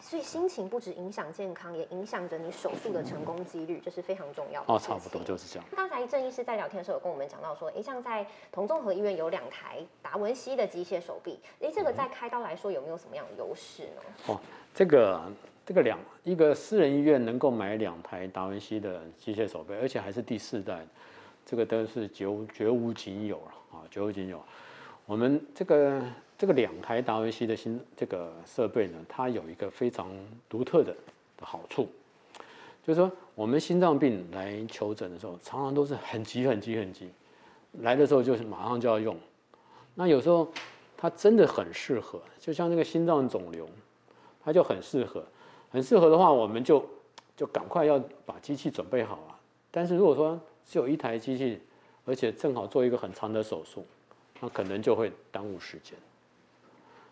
[0.00, 4.72] 所以心情不止影响健康，也影响着你手术的成功几率，这是非常重要的。
[4.72, 5.68] 哦，差不多就是这样。
[5.76, 14.02] 刚才郑医师在聊天的时候有跟我们讲到说，哎，像在同综合医院有两台达文西的机械手臂，哎，这个在开刀来说有没有什么样的优势呢？
[14.28, 14.40] 哦，
[14.74, 15.20] 这个
[15.66, 20.86] 这个两一个私人医院能够买两台达文西的机械手臂，而且还是第四代，
[21.44, 24.42] 这个都是绝无绝无仅有了啊，绝无仅有。
[25.08, 26.02] 我们这个
[26.36, 30.06] 这个两台达文西的新这个设备呢，它有一个非常
[30.50, 30.94] 独特的
[31.34, 31.88] 的好处，
[32.86, 37.08] 就是说我们心脏病来求诊的时候，常常都是很急很急很急，
[37.80, 39.16] 来的时候就是马上就要用。
[39.94, 40.46] 那有时候
[40.94, 43.66] 它真的很适合，就像那个心脏肿瘤，
[44.44, 45.24] 它就很适合，
[45.70, 46.84] 很适合的话，我们就
[47.34, 49.40] 就赶快要把机器准备好啊。
[49.70, 51.58] 但是如果说只有一台机器，
[52.04, 53.86] 而且正好做一个很长的手术。
[54.40, 55.98] 那可能就会耽误时间，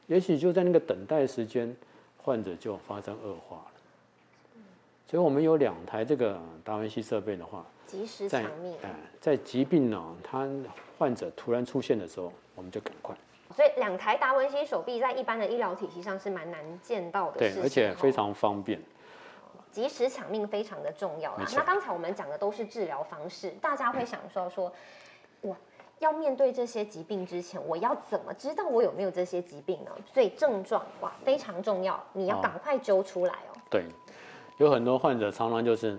[0.06, 1.76] 也许就在那个等待时间，
[2.18, 4.60] 患者就发生恶化了。
[5.08, 8.76] 所以，我们有两台这个达文西设备的话，及时抢命。
[8.82, 10.48] 哎，在疾病呢，他
[10.98, 13.14] 患者突然出现的时候，我们就赶快。
[13.54, 17.38] 所以，两台达文西手臂在一般的医疗体系上是蛮难见到的。
[17.38, 18.80] 对，而且非常方便。
[19.72, 21.44] 及时抢命非常的重要啦。
[21.54, 24.72] 那刚才我们讲的都是治疗方式，大家会想说说，
[25.42, 25.56] 哇。
[25.98, 29.90] 要面对这些疾病之前，我要怎么知道我有没有这些疾病呢？
[30.12, 33.56] 所以症状哇非常重要，你要赶快揪出来哦。
[33.70, 33.84] 对，
[34.58, 35.98] 有很多患者常常就是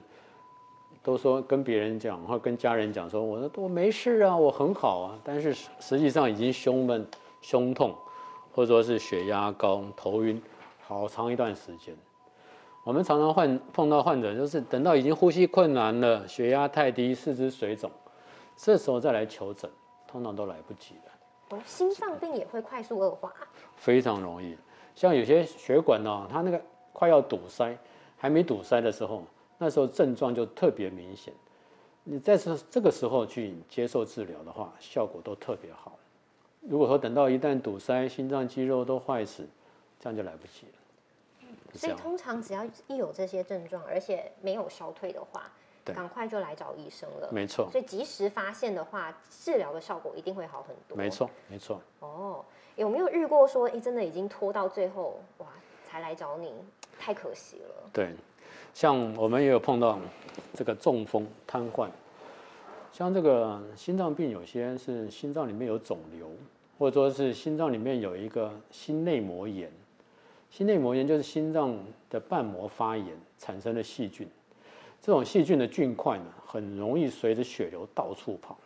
[1.01, 7.05] 都说跟别人讲或跟家人讲说，我说我没事啊，我很好啊，但是实际上已经胸闷、
[7.41, 7.95] 胸痛，
[8.53, 10.39] 或者说是血压高、头晕，
[10.85, 11.95] 好长一段时间。
[12.83, 17.91] 我们常常患碰到患者，就是等到已经呼吸困难了，血压太低，四肢水肿，
[18.55, 19.69] 这时候再来求诊。
[20.07, 21.11] 通常都来不及了。
[21.49, 23.33] 哦，心脏病也会快速恶化，
[23.75, 24.57] 非常容易。
[24.95, 27.77] 像有些血管呢，它那个快要堵塞，
[28.17, 29.23] 还没堵塞的时候，
[29.57, 31.33] 那时候症状就特别明显。
[32.03, 35.97] 你在这这个时候去接受治疗的话，效果都特别好。
[36.61, 39.47] 如果说等到一旦堵塞，心脏肌肉都坏死，
[39.99, 40.73] 这样就来不及了。
[41.73, 45.51] 所以通常只要一有这些症状，而且没有消退的话。
[45.93, 47.69] 赶快就来找医生了，没错。
[47.71, 50.97] 所以及时发现的话，治疗的效果一定会好很多。
[50.97, 51.81] 没错，没错。
[51.99, 52.43] 哦，
[52.75, 55.47] 有没有遇过说，哎，真的已经拖到最后，哇，
[55.85, 56.51] 才来找你，
[56.99, 57.89] 太可惜了。
[57.91, 58.13] 对，
[58.73, 59.99] 像我们也有碰到
[60.53, 61.89] 这个中风、瘫痪，
[62.91, 66.29] 像这个心脏病，有些是心脏里面有肿瘤，
[66.77, 69.71] 或者说是心脏里面有一个心内膜炎。
[70.49, 71.77] 心内膜炎就是心脏
[72.09, 74.25] 的瓣膜发炎产生的细菌，
[75.07, 78.57] 这种细菌的菌块呢，很容易随着血流到处跑。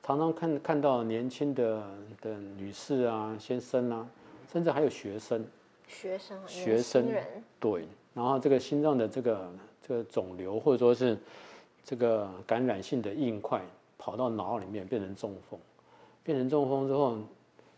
[0.00, 1.82] 常常看看到年轻的
[2.20, 4.08] 的女士啊、先生啊，
[4.52, 5.44] 甚至还有学生，
[5.88, 7.24] 学生、学生人，
[7.58, 9.52] 对，然后这个心脏的这个
[9.82, 11.18] 这个肿瘤或者说是
[11.82, 13.60] 这个感染性的硬块
[13.98, 15.58] 跑到脑里面变成中风，
[16.22, 17.18] 变成中风之后，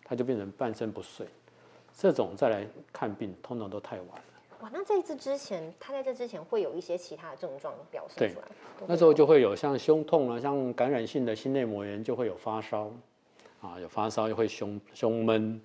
[0.05, 1.27] 他就变成半身不遂。
[1.97, 4.23] 这种再来看病，通常都太晚了。
[4.61, 8.47] 哇，那在这之前，他在这之前会有一些其他的症状表现出来。
[8.87, 12.91] 那时候就会有像胸痛啊，像感染性的心内膜炎就会有发烧，
[13.61, 15.61] 啊，有发烧又会胸胸闷。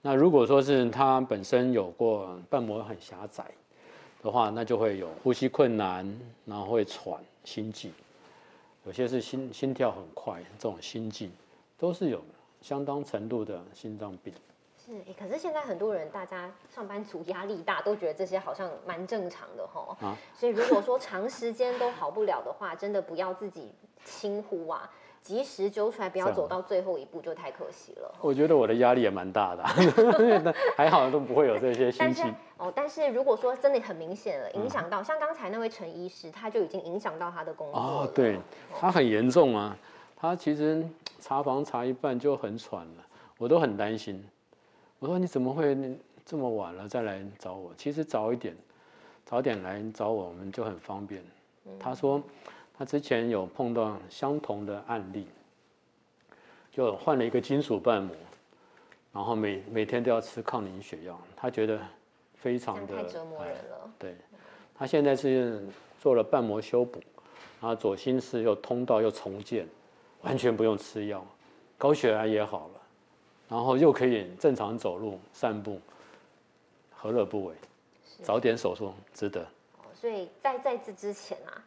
[0.00, 3.44] 那如果说是他本身有过瓣膜很狭窄
[4.22, 6.04] 的话，那就会有呼吸困难，
[6.46, 7.92] 然后会喘、心悸，
[8.84, 11.30] 有些是心心跳很快，这种心悸
[11.76, 12.22] 都是有
[12.62, 14.32] 相当程度的心脏病。
[14.84, 19.96] 是，可是现在很多人，大家上班族压力大，都觉得这些好像蛮正常的哈。
[20.00, 23.72] 啊，所以如果说长时间都好不了的话，真的不要自己
[24.04, 24.90] 轻忽啊，
[25.22, 28.12] 及时揪出来，不要走到最后一步，就太可惜了。
[28.20, 29.62] 我觉得我的压力也蛮大的，
[30.76, 32.34] 还好都不会有这些心情。
[32.56, 38.36] 哦，但是如果说真的很明显了，影响到像刚才那位陈医师，他就已经影响到他的工作哦，对，
[38.80, 39.76] 他很严重啊，
[40.16, 40.84] 他其实
[41.20, 43.06] 查房查一半就很喘了，
[43.38, 44.24] 我都很担心。
[45.02, 45.76] 我说你怎么会
[46.24, 47.74] 这么晚了再来找我？
[47.76, 48.56] 其实早一点，
[49.26, 51.20] 早点来找我我们就很方便。
[51.76, 52.22] 他说
[52.72, 55.26] 他之前有碰到相同的案例，
[56.70, 58.14] 就换了一个金属瓣膜，
[59.12, 61.80] 然后每每天都要吃抗凝血药，他觉得
[62.34, 63.90] 非常的太折磨人了。
[63.98, 64.14] 对，
[64.72, 65.66] 他现在是
[65.98, 67.00] 做了瓣膜修补，
[67.60, 69.66] 然后左心室又通道又重建，
[70.20, 71.26] 完全不用吃药，
[71.76, 72.81] 高血压也好了。
[73.52, 75.78] 然后又可以正常走路、散步，
[76.90, 77.54] 何乐不为？
[78.22, 79.46] 早点手术值得。
[79.94, 81.60] 所以在在这之前啊，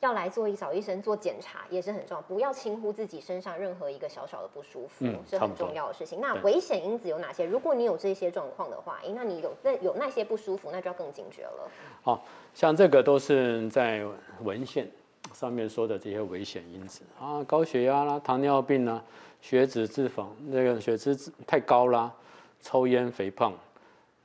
[0.00, 6.22] 要来做一找医生做检查也是很重要，不要轻忽自己身上任何一个小小的不舒服，是很重要的事情。
[6.22, 7.44] 那危险因子有哪些？
[7.44, 11.70] 如果你有这些状况的话，哎，那你有那有那些不舒服，那就要更警觉了。
[12.02, 14.06] 好像这个都是在
[14.42, 14.90] 文献
[15.34, 19.04] 上面说的这些危险因子啊，高血压啦、糖尿病啦。
[19.40, 22.12] 血脂、脂肪，那个血脂太高啦，
[22.60, 23.52] 抽烟、肥胖，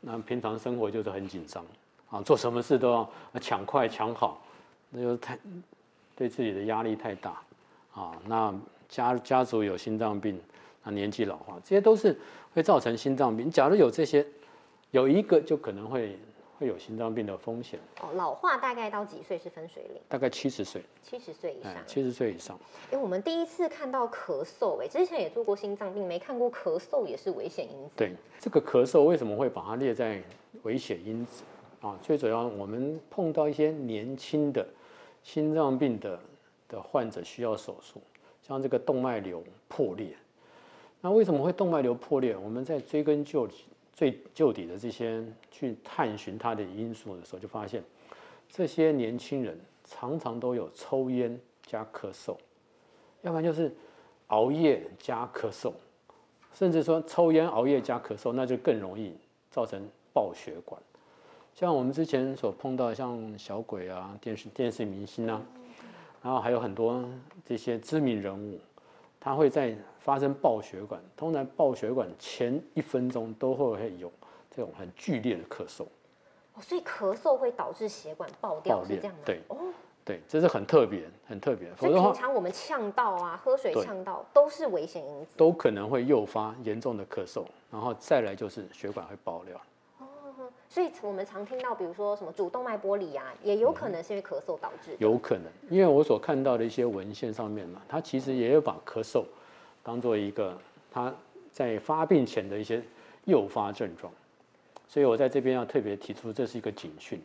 [0.01, 1.65] 那平常生活就是很紧张
[2.09, 4.41] 啊，做什么事都要抢快抢好，
[4.89, 5.37] 那就太
[6.15, 7.41] 对自己的压力太大
[7.93, 8.11] 啊。
[8.27, 8.53] 那
[8.87, 10.39] 家家族有心脏病，
[10.83, 12.17] 那年纪老化，这些都是
[12.53, 13.49] 会造成心脏病。
[13.49, 14.25] 假如有这些，
[14.91, 16.17] 有一个就可能会。
[16.65, 18.09] 会有心脏病的风险哦。
[18.15, 20.01] 老化大概到几岁是分水岭？
[20.09, 20.81] 大概七十岁。
[21.03, 21.75] 七十岁以上。
[21.85, 22.59] 七十岁以上。
[22.91, 27.91] 哎，我们第一次看到咳嗽，哎，之前也做过心脏病，没看过咳嗽也是危险因子。
[27.95, 30.19] 对，这个咳嗽为什么会把它列在
[30.63, 31.43] 危险因子
[31.81, 31.95] 啊？
[32.01, 34.67] 最主要我们碰到一些年轻的
[35.21, 36.19] 心脏病的
[36.67, 38.01] 的患者需要手术，
[38.41, 40.15] 像这个动脉瘤破裂。
[40.99, 42.35] 那为什么会动脉瘤破裂？
[42.35, 43.65] 我们在追根究底。
[43.95, 47.81] 最就底的这些去探寻它的因素的时候，就发现
[48.49, 52.35] 这些年轻人常常都有抽烟加咳嗽，
[53.21, 53.73] 要不然就是
[54.27, 55.71] 熬夜加咳嗽，
[56.53, 59.15] 甚至说抽烟熬夜加咳嗽，那就更容易
[59.49, 59.81] 造成
[60.13, 60.79] 爆血管。
[61.53, 65.41] 像我们之前所碰到像小鬼啊、电视电视明星啊，
[66.21, 67.01] 然后还有很多
[67.45, 68.59] 这些知名人物。
[69.25, 74.11] 它会在发生爆血管，通常爆血管前一分钟都会有
[74.51, 75.81] 这种很剧烈的咳嗽。
[76.53, 79.21] 哦，所以咳嗽会导致血管爆掉，是这样吗？
[79.25, 79.57] 对，哦，
[80.05, 81.75] 对，这是很特别，很特别。
[81.75, 89.59] 所以平常我们呛到啊，喝水呛到都是危险因子，都可能会诱发严重的咳嗽，然后再来就是血管会爆掉。
[90.69, 94.95] 所以我们常听到，比如说什么主动脉剥离啊，也有可能是因为咳嗽导致。
[94.99, 99.23] 有可能，因为我所看到的一些文献上面嘛，它其实也有把咳嗽
[99.83, 100.57] 当做一个
[100.91, 101.13] 它
[101.51, 102.81] 在发病前的一些
[103.25, 104.11] 诱发症状。
[104.87, 107.21] 所以我在这边要特别提出，这是一个警讯，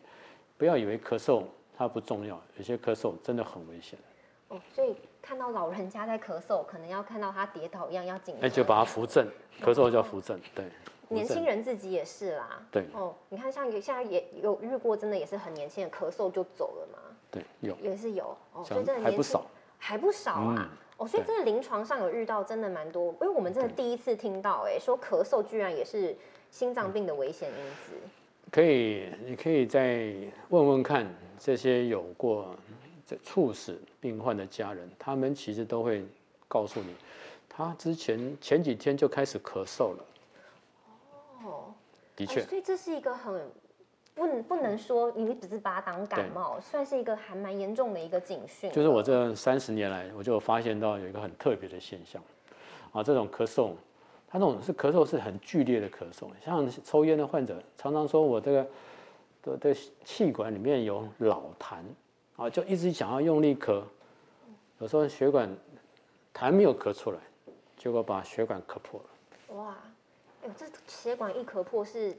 [0.57, 1.43] 不要以为咳嗽
[1.77, 3.99] 它不重要，有些咳嗽真的很危险。
[4.47, 8.35] 哦，所以看到老人家在咳嗽，可能要看到他跌倒一样要紧。
[8.41, 9.27] 哎，就把他扶正，
[9.61, 10.65] 咳嗽叫扶正，对。
[11.11, 12.85] 年轻人自己也是啦，对。
[12.93, 16.99] 哦，你看像现在也有遇过，真的也是很年轻的咳嗽就走了嘛，
[17.29, 17.75] 对，有。
[17.81, 18.35] 也是有。
[18.53, 19.45] 哦，所以真的还不少，
[19.77, 26.15] 还不少啊，哦，所以真的临床上有遇到真的蛮多，因为我们真的第一次听到，哎，说咳嗽居然也是
[26.49, 27.55] 心脏病的危险因
[27.85, 27.91] 子，
[28.51, 30.13] 可以，你可以再
[30.49, 31.07] 问问看
[31.37, 32.55] 这些有过
[33.05, 36.05] 这猝死病患的家人，他们其实都会
[36.47, 36.95] 告诉你，
[37.49, 40.05] 他之前前几天就开始咳嗽了。
[41.45, 41.73] 哦，
[42.15, 43.49] 的确，所以这是一个很
[44.13, 48.71] 不能不能说你只是把它当感冒，算是一个还蛮严重的一个警讯。
[48.71, 52.21] 就是我这三十年来，我就发现到有一个很特别的现象，
[52.91, 53.71] 啊，这种咳嗽，
[54.27, 58.67] 他这种是咳嗽是很剧烈的咳嗽，像抽烟的患者常常说我这个
[59.41, 61.77] 的的气管里面有老痰，
[62.35, 63.81] 啊，就一直想要用力咳，
[64.79, 65.49] 有时候血管
[66.33, 67.19] 痰没有咳出来，
[67.77, 69.55] 结果把血管咳破了。
[69.55, 69.75] 哇！
[70.43, 72.17] 哎呦，这血管一咳破是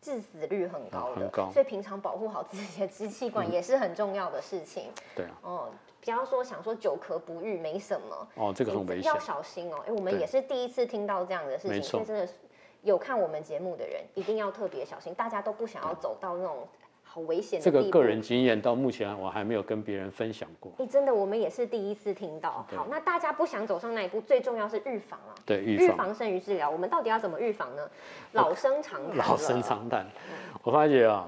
[0.00, 4.90] 致死率很高的，很高所以平常保护好自己的支气管也是很重要的事情。
[5.14, 5.70] 对啊，哦，
[6.02, 9.18] 不要说想说久咳不愈没什么，哦，这个很危险要。
[9.18, 9.84] 小心哦。
[9.86, 12.34] 哎，我们也是第一次听到这样的事情，所以真的是
[12.82, 16.66] 有看我们节目的人一定要特别小心，大家都不想要走到那种
[17.12, 17.60] 好危险。
[17.60, 20.70] 这个个人经验到目前我还没有跟别人分享过。
[20.78, 22.64] 哎，真的，我们也是第一次听到。
[22.76, 25.34] 好，那大家不想走上那一步，最重要是预防啊。
[25.44, 25.86] 对，预防。
[25.86, 27.82] 预防胜于治疗，我们到底要怎么预防呢？
[28.32, 29.16] 老生常谈。
[29.16, 30.06] 老生常谈。
[30.62, 31.26] 我发觉啊，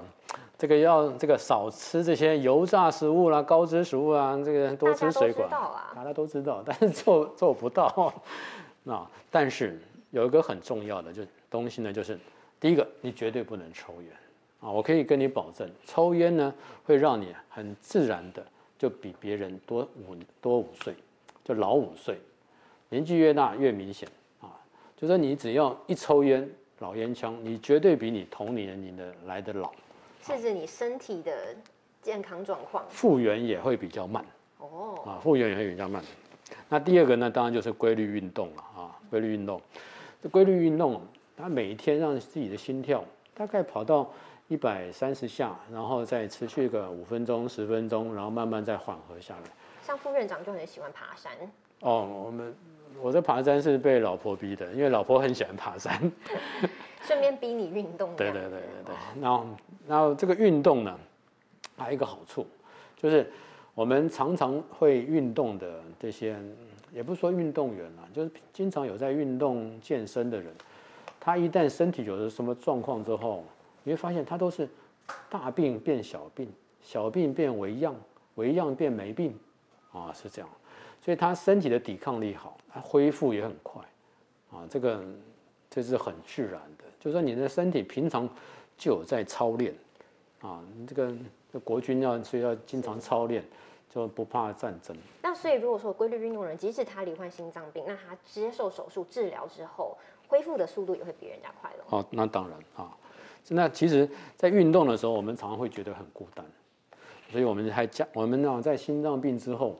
[0.57, 8.13] 这个要这个少吃这些油炸食物啦、高脂食物啊，这个多吃水果大家都知道啊，大家都知道，但是做 做不到。
[8.83, 9.77] 那但是
[10.11, 12.17] 有一个很重要的就东西呢，就是
[12.59, 14.09] 第一个，你绝对不能抽烟
[14.63, 14.71] 啊！
[14.71, 16.53] 我可以跟你保证，抽烟呢
[16.85, 18.43] 会让你很自然的
[18.79, 20.95] 就比别人多五多五岁，
[21.43, 22.17] 就老五岁，
[22.87, 24.07] 年纪越大越明显
[24.39, 24.49] 啊。
[24.95, 26.49] 就说你只要一抽烟，
[26.79, 29.71] 老烟枪，你绝对比你同年龄的来的老，
[30.21, 31.53] 甚至你身体的
[32.01, 32.85] 健康状况。
[32.89, 34.25] 复原也会比较慢。
[34.59, 36.01] 哦，啊，复原也会比较慢。
[36.69, 39.61] 那第二个呢，当然就是规律运动了啊，规律运动。
[40.21, 41.01] 这规律运动，
[41.35, 43.03] 它每一天让自己的心跳
[43.33, 44.09] 大概跑到
[44.53, 49.49] 一百三十下，然后再持续个五分钟、十分钟，然后慢慢再缓和下来。
[49.81, 51.31] 像副院长就很喜欢爬山，
[51.79, 52.55] 哦，我们
[53.01, 55.99] 我这爬山是被老婆逼的，因为老婆很喜欢爬山。
[57.01, 58.15] 顺便逼你运动。
[58.15, 58.95] 对对对对对。
[59.19, 59.47] 然后
[59.87, 60.99] 然后这个运动呢，
[61.75, 62.45] 还有一个好处，
[62.95, 63.27] 就是
[63.73, 66.37] 我们常常会运动的这些，
[66.91, 70.53] 也不是说运动员啦，就是经常有在运动健身的人，
[71.19, 73.43] 他一旦身体有了什么状况之后，
[73.83, 74.67] 你会发现他都是
[75.29, 77.95] 大病变小病，小病变为恙，
[78.35, 79.37] 为恙变没病，
[79.91, 80.49] 啊是这样，
[81.01, 83.81] 所以他身体的抵抗力好，他恢复也很快，
[84.51, 85.03] 啊这个
[85.69, 88.27] 这是很自然的，就是说你的身体平常
[88.77, 89.73] 就有在操练，
[90.41, 91.13] 啊这个
[91.51, 93.43] 这国军要所以要经常操练，
[93.93, 94.95] 就不怕战争。
[95.21, 101.83] 那所以如果说规律运动人，即使他罹患心脏病，那他接受手术治疗之后，恢复的速度也会比人家快了。
[101.89, 102.97] 哦，那当然啊。
[103.49, 106.45] 那其实，在运动的时候，我们常常会觉得很孤单，
[107.31, 109.79] 所以我们还加我们呢，在心脏病之后，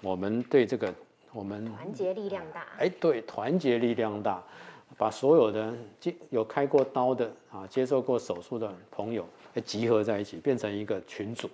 [0.00, 0.92] 我们对这个
[1.32, 2.66] 我们团结力量大。
[2.78, 4.42] 哎，对，团结力量大，
[4.98, 11.48] 把所有的接有开过刀的啊，接受过手术的朋友，哎，集合在一起，变成一个群组。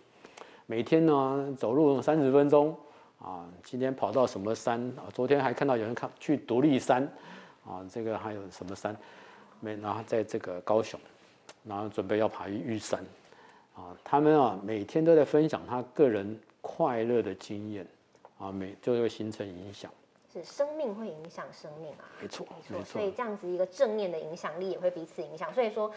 [0.66, 2.74] 每天呢，走路三十分钟
[3.20, 5.04] 啊，今天跑到什么山啊？
[5.12, 7.02] 昨天还看到有人看去独立山
[7.66, 8.96] 啊，这个还有什么山？
[9.60, 10.98] 没，然后在这个高雄，
[11.64, 13.04] 然后准备要爬玉山
[13.74, 13.96] 啊。
[14.04, 17.86] 他们啊，每天都在分享他个人快乐的经验
[18.38, 19.90] 啊，每就会形成影响。
[20.32, 25.92] 是生命会影响生命啊，没错，没错，所以这样子一个正面的影响力也会彼此影响，所以说。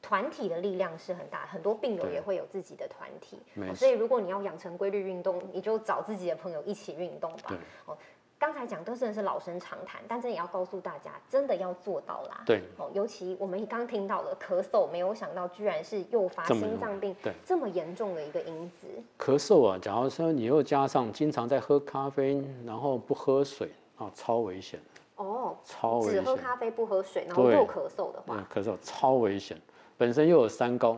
[0.00, 7.58] 团体的力量是很大，很多病友也会有自己的团体，哦所以如果你要养成规律运动，你就找自己的朋友一起运动吧对。
[7.84, 7.98] 哦，
[8.38, 12.42] 刚才讲都真的是老生常谈，但真的也要告诉大家，真的要做到啦。
[12.46, 18.86] 对，哦，尤其我们刚听到的咳嗽，没有想到居然是诱发心脏病对这么严重的一个因子。
[19.18, 24.80] 咳嗽啊，假如说你又加上经常在喝咖啡，然后不喝水啊，超危险，
[25.16, 26.36] 哦，超危只喝。
[26.36, 29.60] 咖啡不喝水，然后又咳嗽的话嗯，，咳嗽超危险，
[29.96, 30.96] 本身又有三高，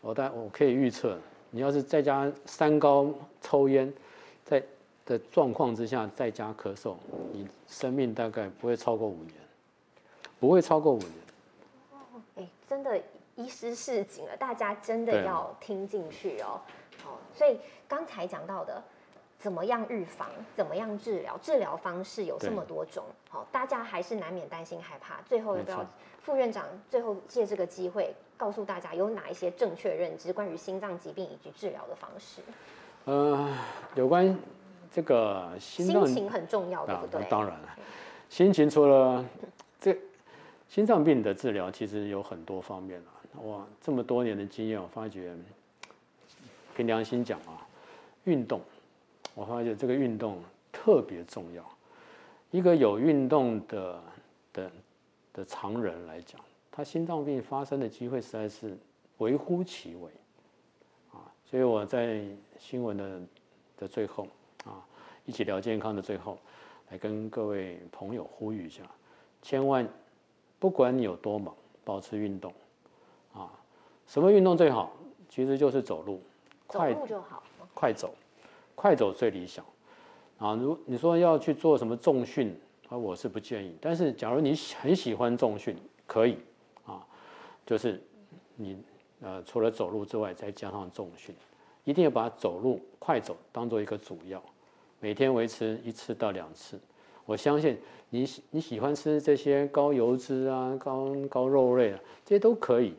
[0.00, 1.18] 我但我可以预测，
[1.50, 3.96] 你要是再加三高、抽烟，在
[5.08, 6.94] 的状况之下在家咳嗽，
[7.32, 9.34] 你生命大概不会超过五年，
[10.38, 11.12] 不会超过五年。
[12.36, 13.00] 哎，真的
[13.34, 16.60] 医师示警了，大家真的要听进去哦。
[17.02, 18.82] 好，所以刚才讲到的。
[19.40, 20.28] 怎么样预防？
[20.56, 21.38] 怎么样治疗？
[21.38, 25.22] 治疗方式有这么多种，好，大家还是难免担心害怕。
[25.28, 25.86] 最后要不要
[26.20, 32.42] 副院长最后借这个机会告诉大家有哪一些正确认知关于心脏疾病以及治疗的方式？
[33.04, 33.56] 呃，
[33.94, 34.36] 有关
[34.98, 37.28] 这个心脏心情很重要，对啊不，对那？
[37.28, 37.68] 当然了，
[38.28, 39.24] 心情除了
[39.80, 39.96] 这
[40.68, 43.14] 心脏病的治疗，其实有很多方面啊。
[43.40, 45.32] 我，这么多年的经验，我发觉，
[46.74, 47.64] 凭良心讲啊，
[48.24, 48.60] 运动，
[49.36, 50.42] 我发觉这个运动
[50.72, 51.64] 特别重要。
[52.50, 54.02] 一个有运动的
[54.52, 54.72] 的
[55.32, 56.40] 的常人来讲，
[56.72, 58.76] 他心脏病发生的机会实在是
[59.18, 60.10] 微乎其微
[61.12, 61.22] 啊。
[61.48, 62.20] 所以我在
[62.58, 63.20] 新闻的
[63.76, 64.37] 的最后啊，
[65.28, 66.38] 一起聊健康的最后，
[66.90, 68.82] 来跟各位朋友呼吁一下，
[69.42, 69.86] 千万
[70.58, 71.54] 不管你有多忙，
[71.84, 72.50] 保持运动
[73.34, 73.52] 啊。
[74.06, 74.90] 什么运动最好？
[75.28, 76.22] 其实就是走路，
[76.66, 77.42] 走路就好，
[77.74, 78.14] 快走，
[78.74, 79.62] 快走最理想。
[80.38, 82.58] 啊，如你说要去做什么重训
[82.88, 83.76] 啊，我是不建议。
[83.82, 85.76] 但是假如你很喜欢重训，
[86.06, 86.38] 可以
[86.86, 87.06] 啊，
[87.66, 88.02] 就是
[88.56, 88.82] 你
[89.20, 91.34] 呃除了走路之外，再加上重训，
[91.84, 94.42] 一定要把走路快走当做一个主要，
[95.00, 96.78] 每天维持一次到两次。
[97.24, 97.78] 我相信
[98.10, 102.94] 你喜你喜欢吃这些高油脂啊、高高肉类啊，这些都可以。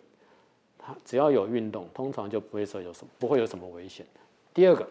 [0.78, 4.06] 它只要有运动，通常就不会说有什么不会有什么危险。
[4.54, 4.88] 第二个，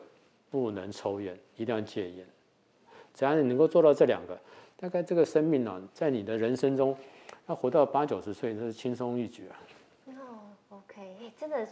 [0.51, 2.27] 不能抽烟，一定要戒烟。
[3.15, 4.39] 只要你能够做到这两个，
[4.77, 6.97] 大概这个生命呢，在你的人生中，
[7.47, 9.55] 要活到八九十岁，那是轻松一举啊。
[10.09, 10.39] 哦
[10.71, 11.67] ，OK，真的。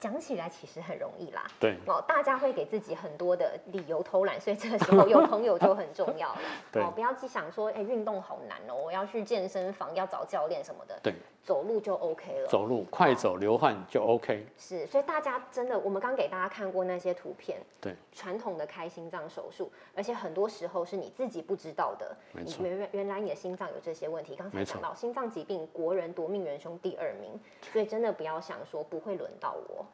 [0.00, 6.38] 讲起来其实很容易啦，对哦，大家会给自己很多的理由偷懒，所以这个时候有朋友就很重要了。
[6.82, 10.98] 哦，不要去想说，哎，运动好难哦，我要去健身房要找教练什么的。
[11.02, 11.12] 对，
[11.44, 12.48] 走路就 OK 了。
[12.48, 14.46] 走路快走流汗就 OK。
[14.56, 22.16] 是，所以大家真的，我们刚给大家看过那些图片，对，传统的开心脏手术，而且很多时候是你自己不知道的。
[22.32, 27.38] 你原原原来你的心脏有这些问题，刚才讲到心脏疾病，国人夺命元凶第二名，
[27.70, 29.84] 所以真的不要想说不会轮到我。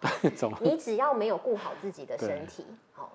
[0.60, 3.12] 你只要没有顾好自己的身体，好，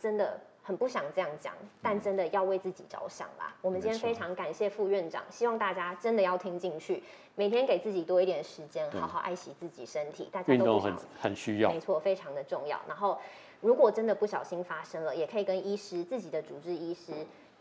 [0.00, 1.52] 真的很不想这样讲，
[1.82, 3.54] 但真的要为自己着想啦。
[3.60, 7.02] 我们今天非常感谢副院长，希望大家真的要听进去，
[7.34, 10.28] 每天给自己多一点时间，好好爱惜自己身体。
[10.32, 12.80] 大家运动很很需要，没错，非常的重要。
[12.88, 13.18] 然后，
[13.60, 17.12] 如果真的不小心发生了，也可以跟医师自己的主治医师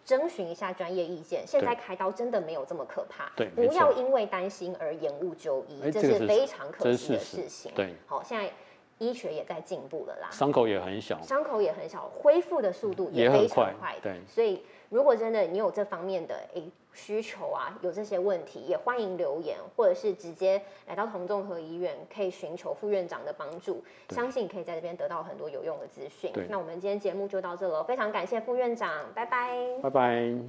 [0.06, 1.45] 征询一下专业意见。
[1.45, 7.72] 现在开刀真的没有这么可怕，对，不要因为担心而延误就医，这是非常可惜的事情。
[7.76, 8.52] 对，好，现在。
[8.99, 13.95] 医学也在进步了啦，伤口也很小，伤口也很小，恢复的速度也非常快。
[13.99, 23.83] 对，所以如果真的你有这方面的诶需求啊，有这些问题，也欢迎留言，或者是直接来到同众和医院，可以寻求副院长的帮助。
[24.09, 26.31] 相信可以在这边得到很多有用的资讯。
[26.49, 30.41] 那我们今天节目就到这了，非常感谢副院长，拜拜，拜拜。